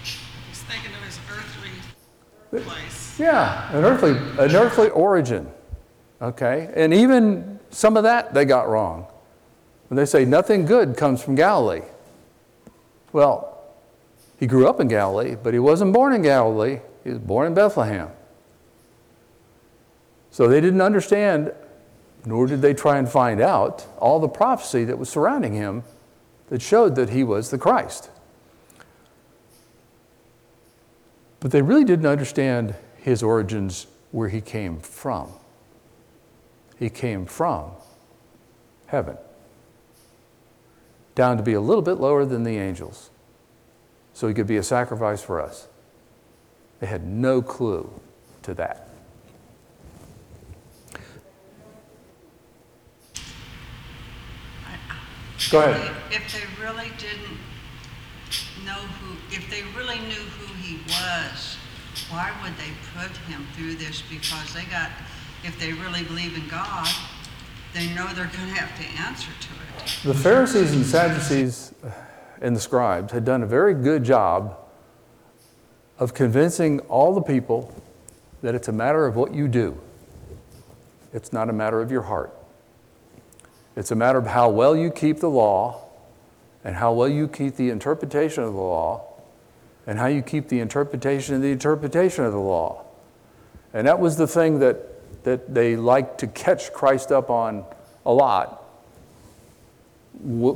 He's 0.01 0.63
thinking 0.63 0.95
of 0.95 1.03
his 1.03 1.19
earthly 1.31 1.71
place. 2.63 2.94
Yeah, 3.19 3.77
an 3.77 3.85
earthly, 3.85 4.11
an 4.11 4.57
earthly 4.57 4.89
origin. 4.91 5.51
Okay? 6.21 6.71
And 6.75 6.93
even 6.93 7.61
some 7.71 7.97
of 7.97 8.03
that 8.05 8.35
they 8.35 8.45
got 8.45 8.69
wrong. 8.69 9.07
When 9.89 9.97
they 9.97 10.07
say 10.07 10.25
nothing 10.25 10.65
good 10.65 10.97
comes 10.97 11.23
from 11.23 11.35
Galilee. 11.35 11.83
Well, 13.13 13.63
he 14.41 14.47
grew 14.47 14.67
up 14.67 14.81
in 14.81 14.89
Galilee, 14.89 15.37
but 15.41 15.53
he 15.53 15.61
wasn't 15.61 15.93
born 15.93 16.13
in 16.13 16.23
Galilee. 16.23 16.81
He 17.05 17.11
was 17.11 17.19
born 17.19 17.47
in 17.47 17.55
Bethlehem. 17.55 18.09
So 20.31 20.49
they 20.49 20.61
didn't 20.61 20.81
understand, 20.81 21.53
nor 22.25 22.47
did 22.47 22.61
they 22.61 22.75
try 22.75 22.99
and 22.99 23.09
find 23.09 23.41
out, 23.41 23.87
all 23.99 24.19
the 24.19 24.29
prophecy 24.29 24.85
that 24.85 24.99
was 24.99 25.09
surrounding 25.09 25.55
him 25.55 25.85
that 26.49 26.61
showed 26.61 26.97
that 26.97 27.11
he 27.11 27.23
was 27.23 27.51
the 27.51 27.59
Christ. 27.59 28.11
But 31.39 31.53
they 31.53 31.63
really 31.63 31.85
didn't 31.85 32.07
understand 32.07 32.75
his 33.05 33.23
origins, 33.23 33.87
where 34.13 34.31
he 34.31 34.41
came 34.41 34.79
from. 34.79 35.29
He 36.79 36.89
came 36.89 37.27
from 37.27 37.73
heaven, 38.87 39.19
down 41.15 41.37
to 41.37 41.43
be 41.43 41.53
a 41.53 41.61
little 41.61 41.83
bit 41.83 42.01
lower 42.01 42.25
than 42.25 42.45
the 42.45 42.57
angels, 42.57 43.11
so 44.15 44.27
he 44.27 44.33
could 44.33 44.47
be 44.47 44.57
a 44.57 44.63
sacrifice 44.63 45.23
for 45.23 45.39
us. 45.39 45.69
They 46.81 46.87
had 46.87 47.07
no 47.07 47.43
clue 47.43 47.91
to 48.45 48.55
that. 48.55 48.89
Go 55.51 55.61
ahead. 55.61 55.95
If 56.11 56.33
they 56.33 56.65
really 56.65 56.91
didn't 56.97 57.37
know 58.65 58.73
who, 58.73 59.17
if 59.31 59.51
they 59.51 59.63
really 59.79 59.99
knew 59.99 60.15
who 60.15 60.55
he 60.55 60.79
was, 60.89 61.59
why 62.11 62.33
would 62.43 62.53
they 62.57 62.73
put 62.97 63.17
him 63.29 63.47
through 63.55 63.75
this? 63.75 64.03
Because 64.03 64.53
they 64.55 64.65
got, 64.65 64.91
if 65.45 65.59
they 65.59 65.73
really 65.73 66.03
believe 66.03 66.37
in 66.37 66.49
God, 66.49 66.89
they 67.73 67.89
know 67.95 68.07
they're 68.15 68.27
going 68.27 68.49
to 68.49 68.55
have 68.55 68.77
to 68.79 69.03
answer 69.03 69.31
to 69.41 69.49
it. 69.85 69.99
The 70.05 70.15
Pharisees 70.15 70.73
and 70.73 70.87
Sadducees 70.87 71.75
and 72.41 72.55
the 72.55 72.61
scribes 72.61 73.13
had 73.13 73.25
done 73.25 73.43
a 73.43 73.47
very 73.47 73.75
good 73.75 74.05
job 74.05 74.57
of 75.99 76.15
convincing 76.15 76.81
all 76.81 77.15
the 77.15 77.23
people 77.23 77.73
that 78.43 78.55
it's 78.55 78.69
a 78.69 78.73
matter 78.73 79.07
of 79.07 79.17
what 79.17 79.35
you 79.35 79.49
do. 79.49 79.81
It's 81.13 81.33
not 81.33 81.49
a 81.49 81.53
matter 81.53 81.81
of 81.81 81.91
your 81.91 82.03
heart. 82.03 82.35
It's 83.77 83.91
a 83.91 83.95
matter 83.95 84.19
of 84.19 84.27
how 84.27 84.51
well 84.51 84.77
you 84.77 84.91
keep 84.91 85.21
the 85.21 85.31
law 85.31 85.85
and 86.65 86.77
how 86.77 86.93
well 86.93 87.09
you 87.09 87.29
keep 87.29 87.57
the 87.57 87.71
interpretation 87.71 88.45
of 88.45 88.53
the 88.53 88.61
law 88.61 89.04
and 89.87 89.99
how 89.99 90.07
you 90.07 90.23
keep 90.23 90.49
the 90.49 90.61
interpretation 90.61 91.35
of 91.35 91.43
the 91.43 91.53
interpretation 91.53 92.25
of 92.25 92.33
the 92.33 92.39
law. 92.39 92.85
And 93.73 93.87
that 93.87 93.99
was 93.99 94.17
the 94.17 94.27
thing 94.27 94.61
that 94.61 94.95
that 95.25 95.53
they 95.53 95.75
liked 95.75 96.19
to 96.19 96.27
catch 96.27 96.73
Christ 96.73 97.11
up 97.11 97.29
on 97.31 97.65
a 98.07 98.13
lot. 98.13 98.63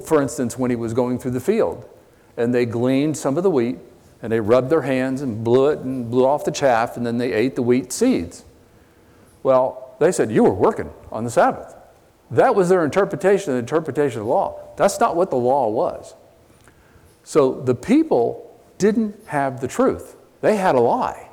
For 0.04 0.22
instance, 0.22 0.56
when 0.56 0.70
he 0.70 0.76
was 0.76 0.94
going 0.94 1.18
through 1.18 1.32
the 1.32 1.40
field, 1.40 1.88
and 2.36 2.54
they 2.54 2.64
gleaned 2.64 3.16
some 3.16 3.36
of 3.36 3.42
the 3.42 3.50
wheat, 3.50 3.78
and 4.22 4.30
they 4.30 4.40
rubbed 4.40 4.70
their 4.70 4.82
hands 4.82 5.22
and 5.22 5.42
blew 5.42 5.68
it 5.68 5.80
and 5.80 6.10
blew 6.10 6.26
off 6.26 6.44
the 6.44 6.50
chaff, 6.50 6.96
and 6.96 7.04
then 7.04 7.18
they 7.18 7.32
ate 7.32 7.56
the 7.56 7.62
wheat 7.62 7.92
seeds. 7.92 8.44
Well, 9.42 9.96
they 9.98 10.12
said, 10.12 10.30
You 10.30 10.44
were 10.44 10.54
working 10.54 10.90
on 11.10 11.24
the 11.24 11.30
Sabbath. 11.30 11.74
That 12.30 12.54
was 12.54 12.68
their 12.68 12.84
interpretation, 12.84 13.54
the 13.54 13.58
interpretation 13.58 14.20
of 14.20 14.26
the 14.26 14.32
law. 14.32 14.60
That's 14.76 15.00
not 15.00 15.16
what 15.16 15.30
the 15.30 15.36
law 15.36 15.68
was. 15.68 16.14
So 17.24 17.60
the 17.62 17.74
people 17.74 18.47
didn't 18.78 19.16
have 19.26 19.60
the 19.60 19.68
truth, 19.68 20.16
they 20.40 20.56
had 20.56 20.74
a 20.74 20.80
lie. 20.80 21.28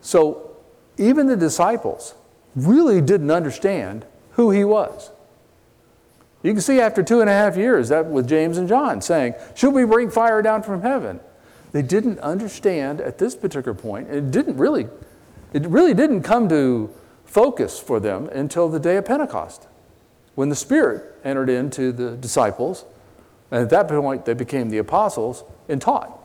So 0.00 0.56
even 0.98 1.26
the 1.26 1.36
disciples 1.36 2.14
really 2.54 3.00
didn't 3.00 3.30
understand 3.30 4.04
who 4.32 4.50
he 4.50 4.64
was. 4.64 5.10
You 6.42 6.52
can 6.52 6.60
see 6.60 6.80
after 6.80 7.02
two 7.02 7.20
and 7.20 7.30
a 7.30 7.32
half 7.32 7.56
years 7.56 7.88
that 7.90 8.06
with 8.06 8.28
James 8.28 8.58
and 8.58 8.68
John 8.68 9.00
saying, 9.00 9.34
Should 9.54 9.72
we 9.72 9.84
bring 9.84 10.10
fire 10.10 10.42
down 10.42 10.62
from 10.62 10.82
heaven? 10.82 11.20
They 11.70 11.82
didn't 11.82 12.18
understand 12.18 13.00
at 13.00 13.18
this 13.18 13.34
particular 13.34 13.74
point. 13.74 14.10
It 14.10 14.30
didn't 14.30 14.56
really, 14.56 14.88
it 15.52 15.66
really 15.66 15.94
didn't 15.94 16.22
come 16.22 16.48
to 16.48 16.92
focus 17.24 17.78
for 17.78 17.98
them 17.98 18.28
until 18.28 18.68
the 18.68 18.80
day 18.80 18.96
of 18.96 19.06
Pentecost, 19.06 19.68
when 20.34 20.48
the 20.48 20.56
Spirit 20.56 21.14
entered 21.24 21.48
into 21.48 21.92
the 21.92 22.16
disciples, 22.16 22.84
and 23.52 23.60
at 23.60 23.70
that 23.70 23.86
point 23.86 24.24
they 24.24 24.34
became 24.34 24.70
the 24.70 24.78
apostles 24.78 25.44
and 25.68 25.80
taught. 25.80 26.18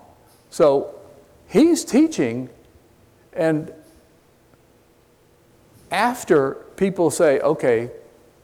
So 0.50 0.96
he's 1.48 1.86
teaching, 1.86 2.50
and 3.34 3.72
after 5.92 6.66
people 6.78 7.12
say, 7.12 7.40
okay, 7.42 7.92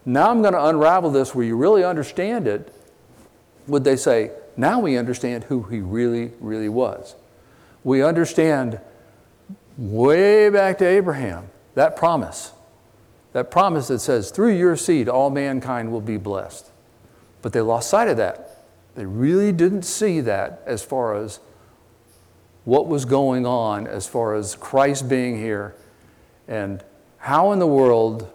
now 0.06 0.30
I'm 0.30 0.41
going 0.41 0.54
to 0.54 0.65
unravel 0.65 1.10
this 1.10 1.34
where 1.34 1.46
you 1.46 1.56
really 1.56 1.84
understand 1.84 2.48
it, 2.48 2.72
would 3.67 3.86
they 3.86 3.96
say, 3.96 4.32
now 4.58 4.80
we 4.80 4.98
understand 4.98 5.46
who 5.46 5.63
he 5.63 5.80
really, 5.80 6.32
really 6.41 6.69
was? 6.69 7.15
We 7.84 8.04
understand 8.04 8.80
way 9.78 10.50
back 10.50 10.78
to 10.80 10.86
Abraham 10.86 11.48
that 11.76 11.96
promise, 11.96 12.52
that 13.32 13.50
promise 13.50 13.88
that 13.88 14.00
says, 14.00 14.30
through 14.30 14.56
your 14.58 14.76
seed, 14.76 15.08
all 15.08 15.30
mankind 15.30 15.91
will 15.91 16.02
be 16.02 16.17
blessed. 16.17 16.69
But 17.41 17.54
they 17.54 17.62
lost 17.62 17.89
sight 17.89 18.10
of 18.10 18.17
that. 18.17 18.42
They 18.95 19.06
really 19.06 19.51
didn't 19.51 19.84
see 19.84 20.21
that 20.21 20.62
as 20.65 20.84
far 20.84 21.15
as 21.15 21.39
what 22.65 22.88
was 22.88 23.06
going 23.06 23.45
on, 23.45 23.88
as 23.88 24.08
far 24.08 24.36
as 24.36 24.56
Christ 24.56 25.10
being 25.10 25.38
here, 25.38 25.75
and 26.47 26.84
how 27.17 27.51
in 27.51 27.60
the 27.60 27.67
world 27.67 28.32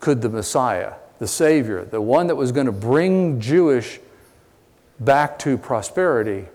could 0.00 0.22
the 0.22 0.28
Messiah, 0.28 0.94
the 1.18 1.26
Savior, 1.26 1.84
the 1.84 2.00
one 2.00 2.28
that 2.28 2.36
was 2.36 2.52
going 2.52 2.66
to 2.66 2.72
bring 2.72 3.40
Jewish 3.40 3.98
back 5.00 5.38
to 5.40 5.58
prosperity, 5.58 6.46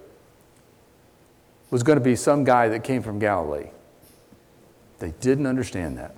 was 1.69 1.83
going 1.83 1.97
to 1.97 2.03
be 2.03 2.15
some 2.15 2.43
guy 2.43 2.69
that 2.69 2.83
came 2.83 3.01
from 3.01 3.19
Galilee. 3.19 3.69
They 4.99 5.11
didn't 5.19 5.47
understand 5.47 5.97
that. 5.97 6.15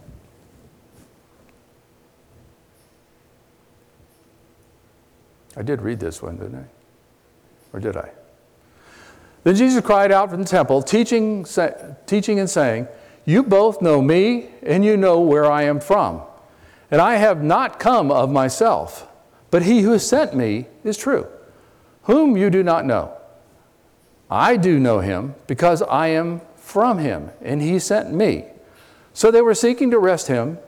I 5.58 5.62
did 5.62 5.82
read 5.82 6.00
this 6.00 6.22
one, 6.22 6.36
didn't 6.38 6.56
I? 6.56 6.66
Or 7.76 7.80
did 7.80 7.98
I? 7.98 8.10
Then 9.44 9.56
Jesus 9.56 9.86
cried 9.86 10.10
out 10.10 10.30
from 10.30 10.40
the 10.40 10.48
temple, 10.48 10.82
teaching, 10.82 11.44
sa- 11.44 11.74
teaching 12.06 12.40
and 12.40 12.50
saying, 12.50 12.88
You 13.26 13.44
both 13.44 13.82
know 13.82 14.02
me, 14.02 14.48
and 14.64 14.86
you 14.86 14.96
know 14.96 15.20
where 15.20 15.52
I 15.52 15.64
am 15.64 15.82
from. 15.82 16.22
And 16.90 17.02
I 17.02 17.18
have 17.18 17.44
not 17.44 17.78
come 17.78 18.12
of 18.12 18.32
myself, 18.32 19.10
but 19.52 19.64
he 19.64 19.82
who 19.82 20.00
sent 20.00 20.34
me 20.34 20.68
is 20.86 20.96
true, 20.96 21.28
whom 22.04 22.38
you 22.38 22.50
do 22.50 22.64
not 22.64 22.86
know. 22.86 23.14
I 24.32 24.56
do 24.56 24.80
know 24.80 25.02
him 25.02 25.36
because 25.48 25.82
I 25.82 26.08
am 26.08 26.40
from 26.56 27.00
him, 27.00 27.30
and 27.42 27.62
he 27.62 27.78
sent 27.78 28.14
me. 28.14 28.46
So 29.14 29.32
they 29.32 29.42
were 29.42 29.54
seeking 29.54 29.92
to 29.92 29.98
arrest 29.98 30.28
him, 30.28 30.60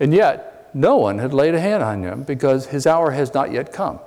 and 0.00 0.12
yet 0.12 0.68
no 0.74 0.96
one 0.96 1.18
had 1.18 1.32
laid 1.32 1.54
a 1.54 1.60
hand 1.60 1.84
on 1.84 2.02
him 2.02 2.24
because 2.24 2.66
his 2.66 2.88
hour 2.88 3.12
has 3.12 3.32
not 3.32 3.52
yet 3.52 3.72
come. 3.72 4.00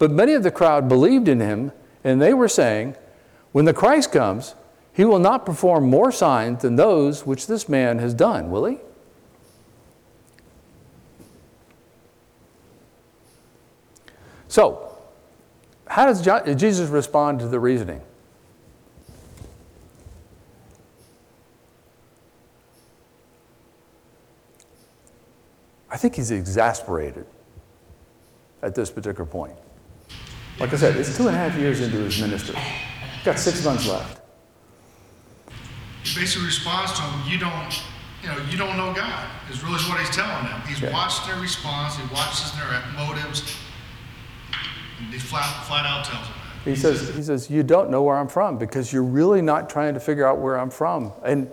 But 0.00 0.10
many 0.10 0.32
of 0.32 0.42
the 0.42 0.50
crowd 0.50 0.88
believed 0.88 1.28
in 1.28 1.40
him, 1.40 1.72
and 2.04 2.20
they 2.20 2.34
were 2.34 2.48
saying, 2.48 2.96
When 3.52 3.64
the 3.64 3.74
Christ 3.74 4.12
comes, 4.12 4.54
he 4.92 5.04
will 5.04 5.18
not 5.18 5.46
perform 5.46 5.88
more 5.88 6.10
signs 6.12 6.62
than 6.62 6.76
those 6.76 7.26
which 7.26 7.46
this 7.46 7.68
man 7.68 7.98
has 7.98 8.14
done, 8.14 8.50
will 8.50 8.64
he? 8.64 8.78
So, 14.48 14.96
how 15.86 16.06
does 16.06 16.22
Jesus 16.56 16.88
respond 16.90 17.40
to 17.40 17.48
the 17.48 17.60
reasoning? 17.60 18.00
I 25.90 25.96
think 25.96 26.14
he's 26.14 26.30
exasperated 26.30 27.26
at 28.62 28.74
this 28.74 28.90
particular 28.90 29.26
point. 29.26 29.56
Like 30.60 30.74
I 30.74 30.76
said, 30.76 30.96
it's 30.96 31.16
two 31.16 31.26
and 31.26 31.34
a 31.34 31.38
half 31.38 31.58
years 31.58 31.80
into 31.80 31.96
his 31.96 32.20
ministry. 32.20 32.54
He's 32.56 33.24
Got 33.24 33.38
six 33.38 33.64
months 33.64 33.88
left. 33.88 34.20
He 36.04 36.20
basically 36.20 36.46
responds 36.46 36.92
to 36.92 37.00
them, 37.02 37.22
you 37.26 37.38
don't, 37.38 37.82
you 38.22 38.28
know, 38.28 38.36
you 38.50 38.58
don't 38.58 38.76
know 38.76 38.92
God, 38.94 39.26
is 39.50 39.62
really 39.62 39.76
what 39.84 39.98
he's 40.00 40.14
telling 40.14 40.44
them. 40.46 40.60
He's 40.66 40.80
Yeah. 40.80 40.92
watched 40.92 41.26
their 41.26 41.36
response, 41.40 41.96
he 41.96 42.02
watches 42.12 42.52
their 42.52 42.82
motives, 42.94 43.56
and 44.98 45.12
he 45.12 45.18
flat, 45.18 45.64
flat 45.66 45.86
out 45.86 46.04
tells 46.04 46.26
them 46.26 46.34
that. 46.64 46.70
He 46.70 46.76
says, 46.76 47.08
he 47.14 47.22
says, 47.22 47.50
You 47.50 47.62
don't 47.62 47.88
know 47.90 48.02
where 48.02 48.16
I'm 48.18 48.28
from 48.28 48.58
because 48.58 48.92
you're 48.92 49.02
really 49.02 49.40
not 49.40 49.70
trying 49.70 49.94
to 49.94 50.00
figure 50.00 50.26
out 50.26 50.38
where 50.38 50.58
I'm 50.58 50.70
from. 50.70 51.12
And, 51.24 51.50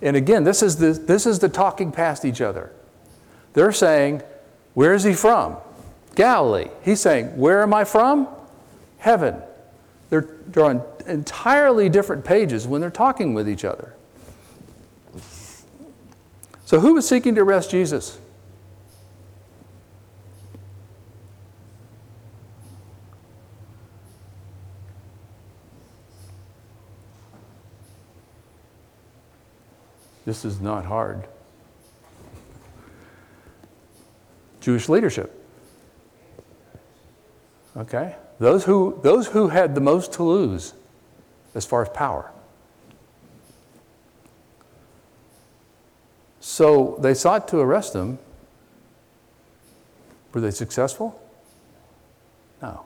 and 0.00 0.16
again, 0.16 0.44
this 0.44 0.62
is, 0.62 0.76
the, 0.76 0.92
this 0.92 1.26
is 1.26 1.40
the 1.40 1.48
talking 1.48 1.90
past 1.90 2.24
each 2.24 2.40
other. 2.40 2.70
They're 3.54 3.72
saying, 3.72 4.22
Where 4.74 4.94
is 4.94 5.02
he 5.02 5.12
from? 5.12 5.56
Galilee. 6.14 6.68
He's 6.82 7.00
saying, 7.00 7.36
Where 7.36 7.62
am 7.62 7.74
I 7.74 7.82
from? 7.82 8.28
Heaven. 9.04 9.36
They're, 10.08 10.26
they're 10.46 10.64
on 10.64 10.82
entirely 11.06 11.90
different 11.90 12.24
pages 12.24 12.66
when 12.66 12.80
they're 12.80 12.88
talking 12.88 13.34
with 13.34 13.46
each 13.46 13.62
other. 13.62 13.92
So, 16.64 16.80
who 16.80 16.94
was 16.94 17.06
seeking 17.06 17.34
to 17.34 17.42
arrest 17.42 17.70
Jesus? 17.70 18.18
This 30.24 30.46
is 30.46 30.62
not 30.62 30.86
hard. 30.86 31.28
Jewish 34.62 34.88
leadership. 34.88 35.46
Okay? 37.76 38.16
Those 38.38 38.64
who, 38.64 39.00
those 39.02 39.28
who 39.28 39.48
had 39.48 39.74
the 39.74 39.80
most 39.80 40.12
to 40.14 40.22
lose 40.22 40.74
as 41.54 41.64
far 41.64 41.82
as 41.82 41.88
power. 41.90 42.30
So 46.40 46.98
they 47.00 47.14
sought 47.14 47.48
to 47.48 47.58
arrest 47.58 47.94
him. 47.94 48.18
Were 50.32 50.40
they 50.40 50.50
successful? 50.50 51.20
No. 52.60 52.84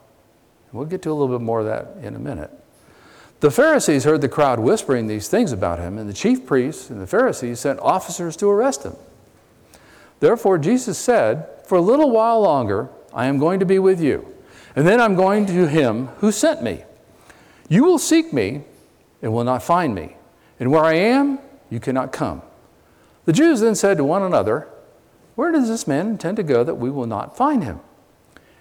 We'll 0.71 0.85
get 0.85 1.01
to 1.03 1.11
a 1.11 1.13
little 1.13 1.35
bit 1.37 1.43
more 1.43 1.59
of 1.59 1.65
that 1.65 1.97
in 2.05 2.15
a 2.15 2.19
minute. 2.19 2.51
The 3.39 3.51
Pharisees 3.51 4.03
heard 4.03 4.21
the 4.21 4.29
crowd 4.29 4.59
whispering 4.59 5.07
these 5.07 5.29
things 5.29 5.51
about 5.51 5.79
him, 5.79 5.97
and 5.97 6.09
the 6.09 6.13
chief 6.13 6.45
priests 6.45 6.89
and 6.89 7.01
the 7.01 7.07
Pharisees 7.07 7.59
sent 7.59 7.79
officers 7.79 8.35
to 8.37 8.49
arrest 8.49 8.83
him. 8.83 8.95
Therefore, 10.19 10.57
Jesus 10.57 10.97
said, 10.97 11.47
For 11.65 11.77
a 11.77 11.81
little 11.81 12.11
while 12.11 12.41
longer, 12.41 12.89
I 13.13 13.27
am 13.27 13.39
going 13.39 13.59
to 13.59 13.65
be 13.65 13.79
with 13.79 14.01
you, 14.01 14.35
and 14.75 14.87
then 14.87 15.01
I'm 15.01 15.15
going 15.15 15.45
to 15.47 15.67
him 15.67 16.07
who 16.17 16.31
sent 16.31 16.61
me. 16.63 16.83
You 17.69 17.83
will 17.83 17.99
seek 17.99 18.33
me 18.33 18.63
and 19.21 19.33
will 19.33 19.43
not 19.43 19.63
find 19.63 19.93
me, 19.93 20.15
and 20.59 20.71
where 20.71 20.83
I 20.83 20.93
am, 20.93 21.39
you 21.69 21.79
cannot 21.79 22.11
come. 22.11 22.41
The 23.25 23.33
Jews 23.33 23.59
then 23.59 23.75
said 23.75 23.97
to 23.97 24.03
one 24.03 24.23
another, 24.23 24.67
Where 25.35 25.51
does 25.51 25.67
this 25.67 25.87
man 25.87 26.07
intend 26.07 26.37
to 26.37 26.43
go 26.43 26.63
that 26.63 26.75
we 26.75 26.89
will 26.89 27.05
not 27.05 27.37
find 27.37 27.63
him? 27.63 27.79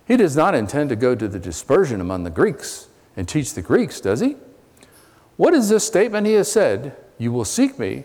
He 0.06 0.16
does 0.16 0.36
not 0.36 0.54
intend 0.54 0.88
to 0.90 0.96
go 0.96 1.14
to 1.14 1.28
the 1.28 1.38
dispersion 1.38 2.00
among 2.00 2.24
the 2.24 2.30
Greeks 2.30 2.88
and 3.16 3.28
teach 3.28 3.54
the 3.54 3.62
Greeks, 3.62 4.00
does 4.00 4.20
he? 4.20 4.36
What 5.36 5.54
is 5.54 5.68
this 5.68 5.86
statement 5.86 6.26
he 6.26 6.34
has 6.34 6.50
said? 6.50 6.96
You 7.18 7.32
will 7.32 7.44
seek 7.44 7.78
me 7.78 8.04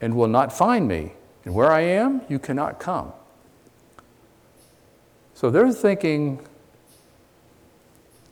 and 0.00 0.16
will 0.16 0.28
not 0.28 0.52
find 0.52 0.88
me, 0.88 1.12
and 1.44 1.54
where 1.54 1.70
I 1.70 1.80
am, 1.80 2.22
you 2.28 2.38
cannot 2.38 2.78
come. 2.78 3.12
So 5.34 5.50
they're 5.50 5.72
thinking 5.72 6.46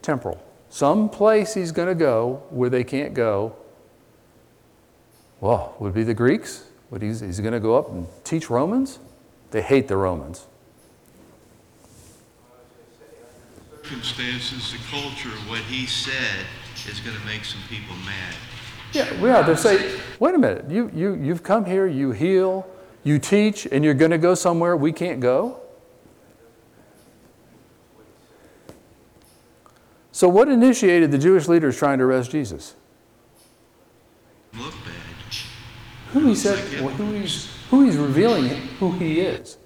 temporal. 0.05 0.41
Some 0.69 1.09
place 1.09 1.55
he's 1.55 1.73
going 1.73 1.89
to 1.89 1.95
go 1.95 2.43
where 2.51 2.71
they 2.71 2.85
can't 2.85 3.15
go. 3.15 3.57
Well, 5.41 5.75
would 5.79 5.89
it 5.89 5.95
be 5.95 6.05
the 6.05 6.15
Greeks? 6.15 6.65
Would 6.91 7.03
he's, 7.03 7.21
he's 7.21 7.41
going 7.41 7.53
to 7.53 7.61
go 7.61 7.77
up 7.77 7.91
and 7.91 8.07
teach 8.23 8.51
Romans? 8.51 8.99
They 9.51 9.63
hate 9.63 9.89
the 9.89 9.97
Romans. 9.97 10.47
Circumstances, 13.83 14.73
the 14.73 14.79
culture, 14.91 15.37
what 15.49 15.61
he 15.61 15.87
said 15.87 16.47
is 16.89 17.01
going 17.01 17.17
to 17.17 17.27
make 17.27 17.45
some 17.45 17.61
people 17.69 17.95
mad. 17.97 18.35
Yeah, 18.93 19.13
yeah. 19.23 19.43
They 19.43 19.57
say, 19.57 20.01
wait 20.19 20.35
a 20.35 20.39
minute. 20.39 20.71
You, 20.71 20.91
you, 20.95 21.15
you've 21.15 21.43
come 21.43 21.65
here, 21.65 21.87
you 21.87 22.13
heal, 22.13 22.67
you 23.03 23.19
teach, 23.19 23.67
and 23.71 23.85
you're 23.85 23.95
going 23.95 24.11
to 24.11 24.19
go 24.19 24.35
somewhere 24.35 24.77
we 24.77 24.93
can't 24.93 25.21
go? 25.21 25.61
So, 30.15 30.29
what 30.29 30.49
initiated 30.49 31.11
the 31.11 31.19
Jewish 31.19 31.49
leaders 31.49 31.77
trying 31.77 31.99
to 31.99 32.05
arrest 32.05 32.31
Jesus? 32.31 32.77
Who 36.13 36.29
he 36.29 36.37
said, 36.37 36.57
who 36.61 37.11
he's, 37.15 37.51
who 37.69 37.85
he's 37.85 37.97
revealing 37.97 38.47
who 38.79 38.93
he 38.93 39.19
is. 39.19 39.59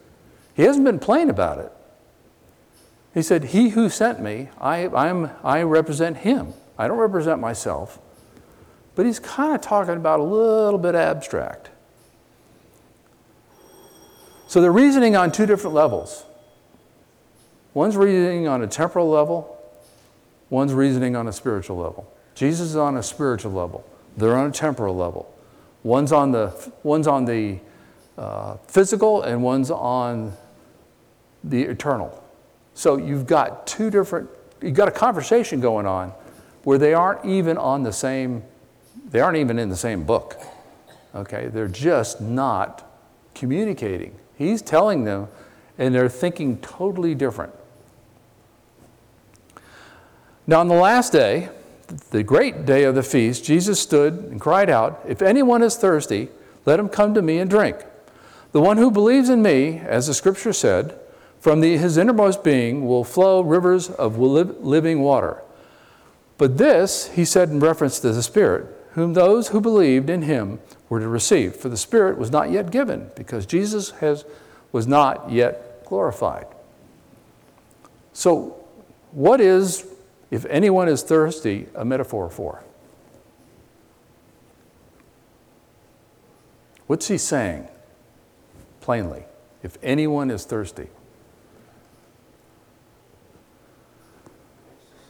He 0.55 0.62
hasn't 0.62 0.86
been 0.86 1.01
plain 1.01 1.28
about 1.28 1.59
it. 1.59 1.70
He 3.12 3.20
said, 3.20 3.44
He 3.44 3.68
who 3.68 3.90
sent 3.90 4.22
me, 4.22 4.49
I, 4.59 4.88
I'm, 4.88 5.28
I 5.44 5.61
represent 5.64 6.16
him. 6.16 6.55
I 6.78 6.88
don't 6.88 6.96
represent 6.96 7.40
myself. 7.40 7.99
But 8.94 9.05
he's 9.05 9.18
kind 9.18 9.55
of 9.55 9.61
talking 9.61 9.96
about 9.96 10.18
a 10.18 10.22
little 10.22 10.78
bit 10.78 10.94
abstract. 10.94 11.68
So 14.46 14.62
they're 14.62 14.72
reasoning 14.72 15.14
on 15.14 15.30
two 15.30 15.44
different 15.44 15.74
levels. 15.74 16.24
One's 17.74 17.99
reasoning 17.99 18.49
on 18.49 18.62
a 18.62 18.66
temporal 18.66 19.11
level, 19.11 19.57
one's 20.51 20.72
reasoning 20.72 21.16
on 21.16 21.28
a 21.28 21.32
spiritual 21.32 21.76
level. 21.76 22.11
Jesus 22.34 22.70
is 22.70 22.76
on 22.76 22.96
a 22.96 23.03
spiritual 23.03 23.53
level, 23.53 23.84
they're 24.16 24.36
on 24.36 24.49
a 24.49 24.53
temporal 24.53 24.96
level. 24.96 25.34
One's 25.84 26.12
on 26.12 26.32
the, 26.32 26.72
one's 26.82 27.07
on 27.07 27.24
the 27.24 27.59
uh, 28.16 28.57
physical 28.66 29.22
and 29.22 29.42
one's 29.42 29.70
on 29.70 30.32
the 31.44 31.62
eternal. 31.62 32.22
So 32.74 32.96
you've 32.96 33.26
got 33.26 33.66
two 33.66 33.90
different, 33.90 34.28
you've 34.61 34.74
got 34.74 34.88
a 34.88 34.92
conversation 34.92 35.61
going 35.61 35.86
on 35.86 36.12
where 36.64 36.78
they 36.78 36.94
aren't 36.94 37.24
even 37.24 37.57
on 37.57 37.82
the 37.82 37.92
same, 37.92 38.42
they 39.11 39.20
aren't 39.20 39.38
even 39.38 39.59
in 39.59 39.68
the 39.68 39.76
same 39.76 40.05
book. 40.05 40.36
Okay, 41.14 41.46
they're 41.46 41.68
just 41.68 42.20
not 42.20 42.84
communicating. 43.34 44.14
He's 44.36 44.62
telling 44.62 45.05
them, 45.05 45.28
and 45.78 45.94
they're 45.94 46.09
thinking 46.09 46.59
totally 46.59 47.14
different. 47.14 47.53
Now, 50.49 50.61
on 50.61 50.68
the 50.68 50.74
last 50.74 51.12
day, 51.12 51.51
the 52.11 52.22
great 52.22 52.64
day 52.64 52.84
of 52.84 52.94
the 52.94 53.03
feast, 53.03 53.44
Jesus 53.44 53.78
stood 53.78 54.14
and 54.14 54.40
cried 54.40 54.70
out, 54.70 54.99
If 55.07 55.20
anyone 55.20 55.62
is 55.62 55.76
thirsty, 55.76 56.28
let 56.64 56.80
him 56.80 56.88
come 56.88 57.12
to 57.12 57.20
me 57.20 57.38
and 57.38 57.51
drink. 57.51 57.76
The 58.53 58.61
one 58.62 58.78
who 58.78 58.90
believes 58.90 59.28
in 59.28 59.42
me, 59.42 59.76
as 59.78 60.07
the 60.07 60.14
scripture 60.14 60.55
said, 60.55 60.99
from 61.38 61.61
the, 61.61 61.76
his 61.76 61.99
innermost 61.99 62.42
being 62.42 62.86
will 62.86 63.05
flow 63.05 63.42
rivers 63.42 63.90
of 63.90 64.18
living 64.18 65.01
water. 65.01 65.42
But 66.38 66.57
this 66.57 67.09
he 67.09 67.26
said 67.26 67.51
in 67.51 67.61
reference 67.61 68.01
to 68.01 68.12
the 68.12 68.22
Spirit, 68.22 68.74
whom 68.92 69.12
those 69.12 69.49
who 69.49 69.61
believed 69.61 70.09
in 70.09 70.22
him 70.22 70.61
were 70.88 70.99
to 70.99 71.09
receive. 71.09 71.57
For 71.57 71.68
the 71.68 71.76
Spirit 71.76 72.16
was 72.16 72.30
not 72.30 72.51
yet 72.51 72.70
given, 72.70 73.11
because 73.16 73.44
Jesus 73.44 73.90
has, 73.90 74.24
was 74.72 74.86
not 74.86 75.30
yet 75.30 75.84
glorified. 75.84 76.46
So, 78.14 78.57
what 79.12 79.42
is, 79.42 79.86
if 80.31 80.45
anyone 80.47 80.89
is 80.89 81.03
thirsty, 81.03 81.68
a 81.74 81.85
metaphor 81.85 82.29
for? 82.29 82.62
What's 86.87 87.09
he 87.09 87.18
saying 87.18 87.68
plainly? 88.81 89.24
If 89.62 89.76
anyone 89.83 90.31
is 90.31 90.45
thirsty. 90.45 90.89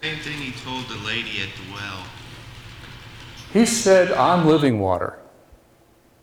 Same 0.02 0.18
thing 0.18 0.38
he 0.38 0.52
told 0.52 0.86
the 0.88 1.06
lady 1.06 1.42
at 1.42 1.48
the 1.56 1.72
well. 1.72 2.04
He 3.52 3.66
said, 3.66 4.12
I'm 4.12 4.46
living 4.46 4.78
water. 4.78 5.18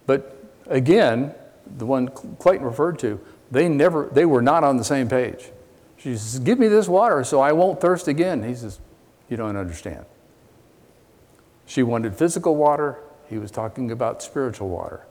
But 0.06 0.44
again, 0.68 1.34
the 1.78 1.86
one 1.86 2.08
Clayton 2.08 2.66
referred 2.66 3.00
to, 3.00 3.20
they 3.52 3.68
never 3.68 4.10
they 4.12 4.26
were 4.26 4.42
not 4.42 4.64
on 4.64 4.78
the 4.78 4.84
same 4.84 5.08
page. 5.08 5.52
She 5.98 6.16
says, 6.16 6.40
Give 6.40 6.60
me 6.60 6.68
this 6.68 6.88
water 6.88 7.24
so 7.24 7.42
I 7.42 7.52
won't 7.52 7.82
thirst 7.82 8.08
again. 8.08 8.44
He 8.44 8.56
says, 8.56 8.80
You 9.30 9.38
don't 9.38 9.56
understand. 9.56 10.06
She 11.66 11.84
wanted 11.84 12.16
physical 12.16 12.56
water, 12.56 13.00
he 13.28 13.38
was 13.38 13.52
talking 13.52 13.92
about 13.92 14.22
spiritual 14.22 14.70
water. 14.70 15.06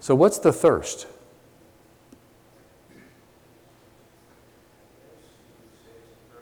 So, 0.00 0.14
what's 0.14 0.38
the 0.38 0.52
thirst? 0.52 1.06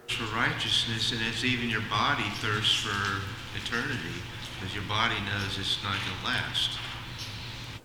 For 0.08 0.24
righteousness, 0.36 1.12
and 1.12 1.20
it's 1.28 1.44
even 1.44 1.68
your 1.68 1.82
body 1.90 2.24
thirsts 2.36 2.74
for 2.74 3.22
eternity, 3.56 3.98
because 4.54 4.74
your 4.74 4.84
body 4.84 5.14
knows 5.20 5.58
it's 5.58 5.82
not 5.82 5.92
going 5.92 6.18
to 6.20 6.26
last. 6.26 6.78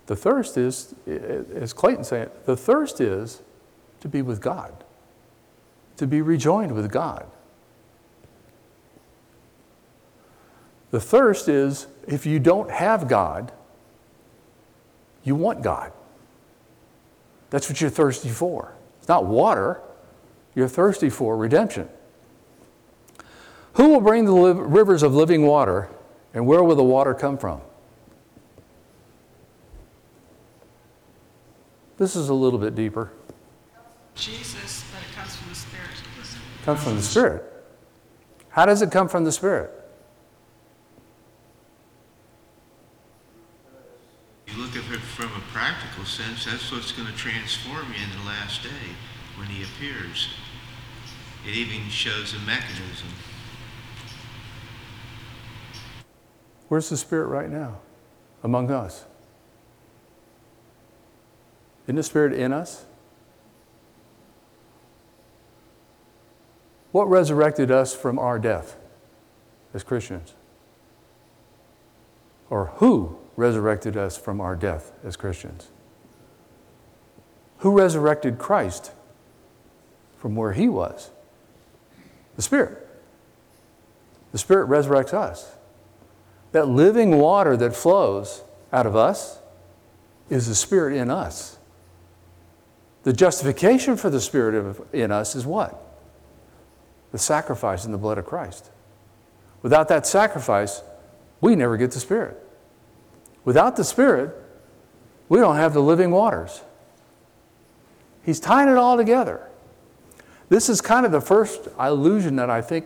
The 0.07 0.15
thirst 0.15 0.57
is, 0.57 0.95
as 1.07 1.71
Clayton 1.73 2.03
said, 2.03 2.31
the 2.45 2.57
thirst 2.57 2.99
is 2.99 3.43
to 4.01 4.09
be 4.09 4.21
with 4.21 4.41
God, 4.41 4.83
to 5.97 6.07
be 6.07 6.21
rejoined 6.21 6.73
with 6.73 6.91
God. 6.91 7.27
The 10.91 10.99
thirst 10.99 11.47
is 11.47 11.87
if 12.07 12.25
you 12.25 12.39
don't 12.39 12.69
have 12.69 13.07
God, 13.07 13.51
you 15.23 15.35
want 15.35 15.61
God. 15.61 15.91
That's 17.49 17.69
what 17.69 17.81
you're 17.81 17.89
thirsty 17.89 18.29
for. 18.29 18.73
It's 18.99 19.07
not 19.07 19.25
water, 19.25 19.81
you're 20.55 20.67
thirsty 20.67 21.09
for 21.09 21.37
redemption. 21.37 21.89
Who 23.73 23.89
will 23.89 24.01
bring 24.01 24.25
the 24.25 24.33
rivers 24.33 25.01
of 25.01 25.15
living 25.15 25.45
water, 25.45 25.89
and 26.33 26.45
where 26.45 26.63
will 26.63 26.75
the 26.75 26.83
water 26.83 27.13
come 27.13 27.37
from? 27.37 27.61
This 31.97 32.15
is 32.15 32.29
a 32.29 32.33
little 32.33 32.59
bit 32.59 32.75
deeper. 32.75 33.11
Jesus, 34.15 34.83
but 34.91 35.01
it 35.01 35.15
comes 35.15 35.35
from 35.35 35.49
the 35.49 35.55
Spirit. 35.55 35.89
Comes 36.65 36.83
from 36.83 36.95
the 36.95 37.01
Spirit. 37.01 37.43
How 38.49 38.65
does 38.65 38.81
it 38.81 38.91
come 38.91 39.07
from 39.07 39.23
the 39.23 39.31
Spirit? 39.31 39.71
You 44.47 44.61
look 44.61 44.71
at 44.71 44.83
it 44.91 44.99
from 44.99 45.27
a 45.27 45.39
practical 45.53 46.00
sense, 46.11 46.45
that's 46.45 46.71
what's 46.71 46.91
going 46.91 47.07
to 47.07 47.13
transform 47.13 47.87
you 47.87 48.03
in 48.03 48.19
the 48.19 48.25
last 48.25 48.63
day 48.63 48.95
when 49.37 49.47
he 49.47 49.63
appears. 49.63 50.29
It 51.47 51.55
even 51.55 51.89
shows 51.89 52.33
a 52.33 52.39
mechanism. 52.39 53.07
Where's 56.67 56.89
the 56.89 56.97
Spirit 56.97 57.27
right 57.27 57.49
now? 57.49 57.79
Among 58.43 58.71
us. 58.71 59.05
Isn't 61.85 61.95
the 61.95 62.03
Spirit 62.03 62.33
in 62.33 62.53
us? 62.53 62.85
What 66.91 67.09
resurrected 67.09 67.71
us 67.71 67.95
from 67.95 68.19
our 68.19 68.37
death 68.37 68.77
as 69.73 69.83
Christians? 69.83 70.33
Or 72.49 72.67
who 72.75 73.17
resurrected 73.37 73.95
us 73.95 74.17
from 74.17 74.41
our 74.41 74.55
death 74.55 74.91
as 75.03 75.15
Christians? 75.15 75.69
Who 77.61 77.77
resurrected 77.77 78.39
Christ 78.39 78.91
from 80.17 80.35
where 80.35 80.53
he 80.53 80.67
was? 80.67 81.11
The 82.35 82.41
Spirit. 82.41 82.87
The 84.31 84.39
Spirit 84.39 84.67
resurrects 84.67 85.13
us. 85.13 85.55
That 86.53 86.67
living 86.67 87.17
water 87.19 87.55
that 87.57 87.75
flows 87.75 88.43
out 88.73 88.85
of 88.85 88.95
us 88.95 89.39
is 90.29 90.47
the 90.47 90.55
Spirit 90.55 90.95
in 90.95 91.11
us. 91.11 91.59
The 93.03 93.13
justification 93.13 93.95
for 93.95 94.09
the 94.09 94.21
Spirit 94.21 94.75
in 94.91 95.11
us 95.11 95.35
is 95.35 95.45
what? 95.45 95.79
The 97.11 97.19
sacrifice 97.19 97.85
in 97.85 97.91
the 97.91 97.97
blood 97.97 98.17
of 98.17 98.25
Christ. 98.25 98.71
Without 99.61 99.87
that 99.89 100.07
sacrifice, 100.07 100.81
we 101.41 101.55
never 101.55 101.77
get 101.77 101.91
the 101.91 101.99
Spirit. 101.99 102.37
Without 103.45 103.75
the 103.75 103.83
Spirit, 103.83 104.35
we 105.29 105.37
don't 105.39 105.57
have 105.57 105.73
the 105.73 105.81
living 105.81 106.09
waters. 106.09 106.61
He's 108.23 108.39
tying 108.39 108.69
it 108.69 108.77
all 108.77 108.97
together. 108.97 109.47
This 110.49 110.69
is 110.69 110.81
kind 110.81 111.05
of 111.05 111.11
the 111.11 111.21
first 111.21 111.67
allusion 111.77 112.35
that 112.35 112.49
I 112.49 112.61
think 112.61 112.85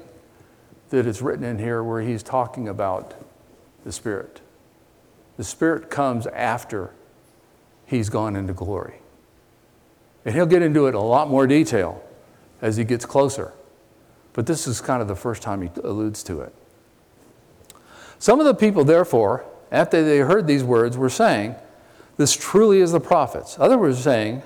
that 0.90 1.06
is 1.08 1.22
written 1.22 1.44
in 1.44 1.58
here 1.58 1.84
where 1.84 2.02
he's 2.02 2.24
talking 2.24 2.68
about 2.68 3.14
the 3.84 3.92
Spirit. 3.92 4.42
The 5.38 5.44
Spirit 5.44 5.90
comes 5.90 6.28
after 6.28 6.92
he's 7.86 8.10
gone 8.10 8.36
into 8.36 8.54
glory. 8.54 8.96
And 10.24 10.34
he'll 10.34 10.46
get 10.46 10.62
into 10.62 10.88
it 10.88 10.96
a 10.96 11.00
lot 11.00 11.30
more 11.30 11.46
detail 11.48 12.04
as 12.62 12.78
he 12.78 12.84
gets 12.84 13.06
closer. 13.06 13.54
But 14.34 14.48
this 14.48 14.68
is 14.68 14.82
kind 14.82 15.02
of 15.02 15.08
the 15.08 15.16
first 15.16 15.42
time 15.42 15.62
he 15.62 15.70
alludes 15.84 16.24
to 16.24 16.42
it. 16.42 16.54
Some 18.20 18.40
of 18.40 18.46
the 18.46 18.56
people, 18.56 18.84
therefore, 18.84 19.46
after 19.72 20.04
they 20.04 20.20
heard 20.20 20.48
these 20.48 20.64
words, 20.64 20.98
were 20.98 21.10
saying, 21.10 21.56
This 22.18 22.36
truly 22.36 22.80
is 22.80 22.92
the 22.92 23.00
prophets. 23.00 23.58
Others 23.60 23.78
were 23.78 23.94
saying, 23.94 24.42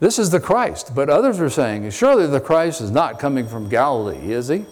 this 0.00 0.18
is 0.18 0.30
the 0.30 0.40
Christ. 0.40 0.94
But 0.94 1.08
others 1.08 1.38
were 1.38 1.50
saying, 1.50 1.88
Surely 1.90 2.26
the 2.26 2.40
Christ 2.40 2.80
is 2.80 2.90
not 2.90 3.18
coming 3.18 3.46
from 3.46 3.68
Galilee, 3.68 4.32
is 4.32 4.48
he? 4.48 4.64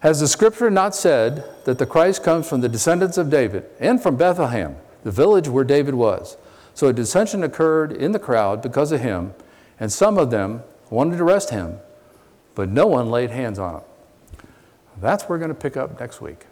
Has 0.00 0.20
the 0.20 0.28
scripture 0.28 0.70
not 0.70 0.94
said 0.94 1.44
that 1.64 1.78
the 1.78 1.86
Christ 1.86 2.22
comes 2.22 2.48
from 2.48 2.60
the 2.60 2.68
descendants 2.68 3.18
of 3.18 3.30
David 3.30 3.64
and 3.80 4.00
from 4.00 4.16
Bethlehem, 4.16 4.76
the 5.02 5.10
village 5.10 5.48
where 5.48 5.64
David 5.64 5.94
was? 5.94 6.36
So 6.74 6.86
a 6.86 6.92
dissension 6.92 7.42
occurred 7.42 7.90
in 7.90 8.12
the 8.12 8.20
crowd 8.20 8.62
because 8.62 8.92
of 8.92 9.00
him, 9.00 9.34
and 9.80 9.90
some 9.90 10.16
of 10.16 10.30
them 10.30 10.62
wanted 10.90 11.16
to 11.16 11.24
arrest 11.24 11.50
him, 11.50 11.78
but 12.54 12.68
no 12.68 12.86
one 12.86 13.10
laid 13.10 13.30
hands 13.30 13.58
on 13.58 13.76
him. 13.76 13.82
That's 15.00 15.24
what 15.24 15.30
we're 15.30 15.38
going 15.38 15.48
to 15.48 15.54
pick 15.54 15.76
up 15.76 15.98
next 15.98 16.20
week. 16.20 16.44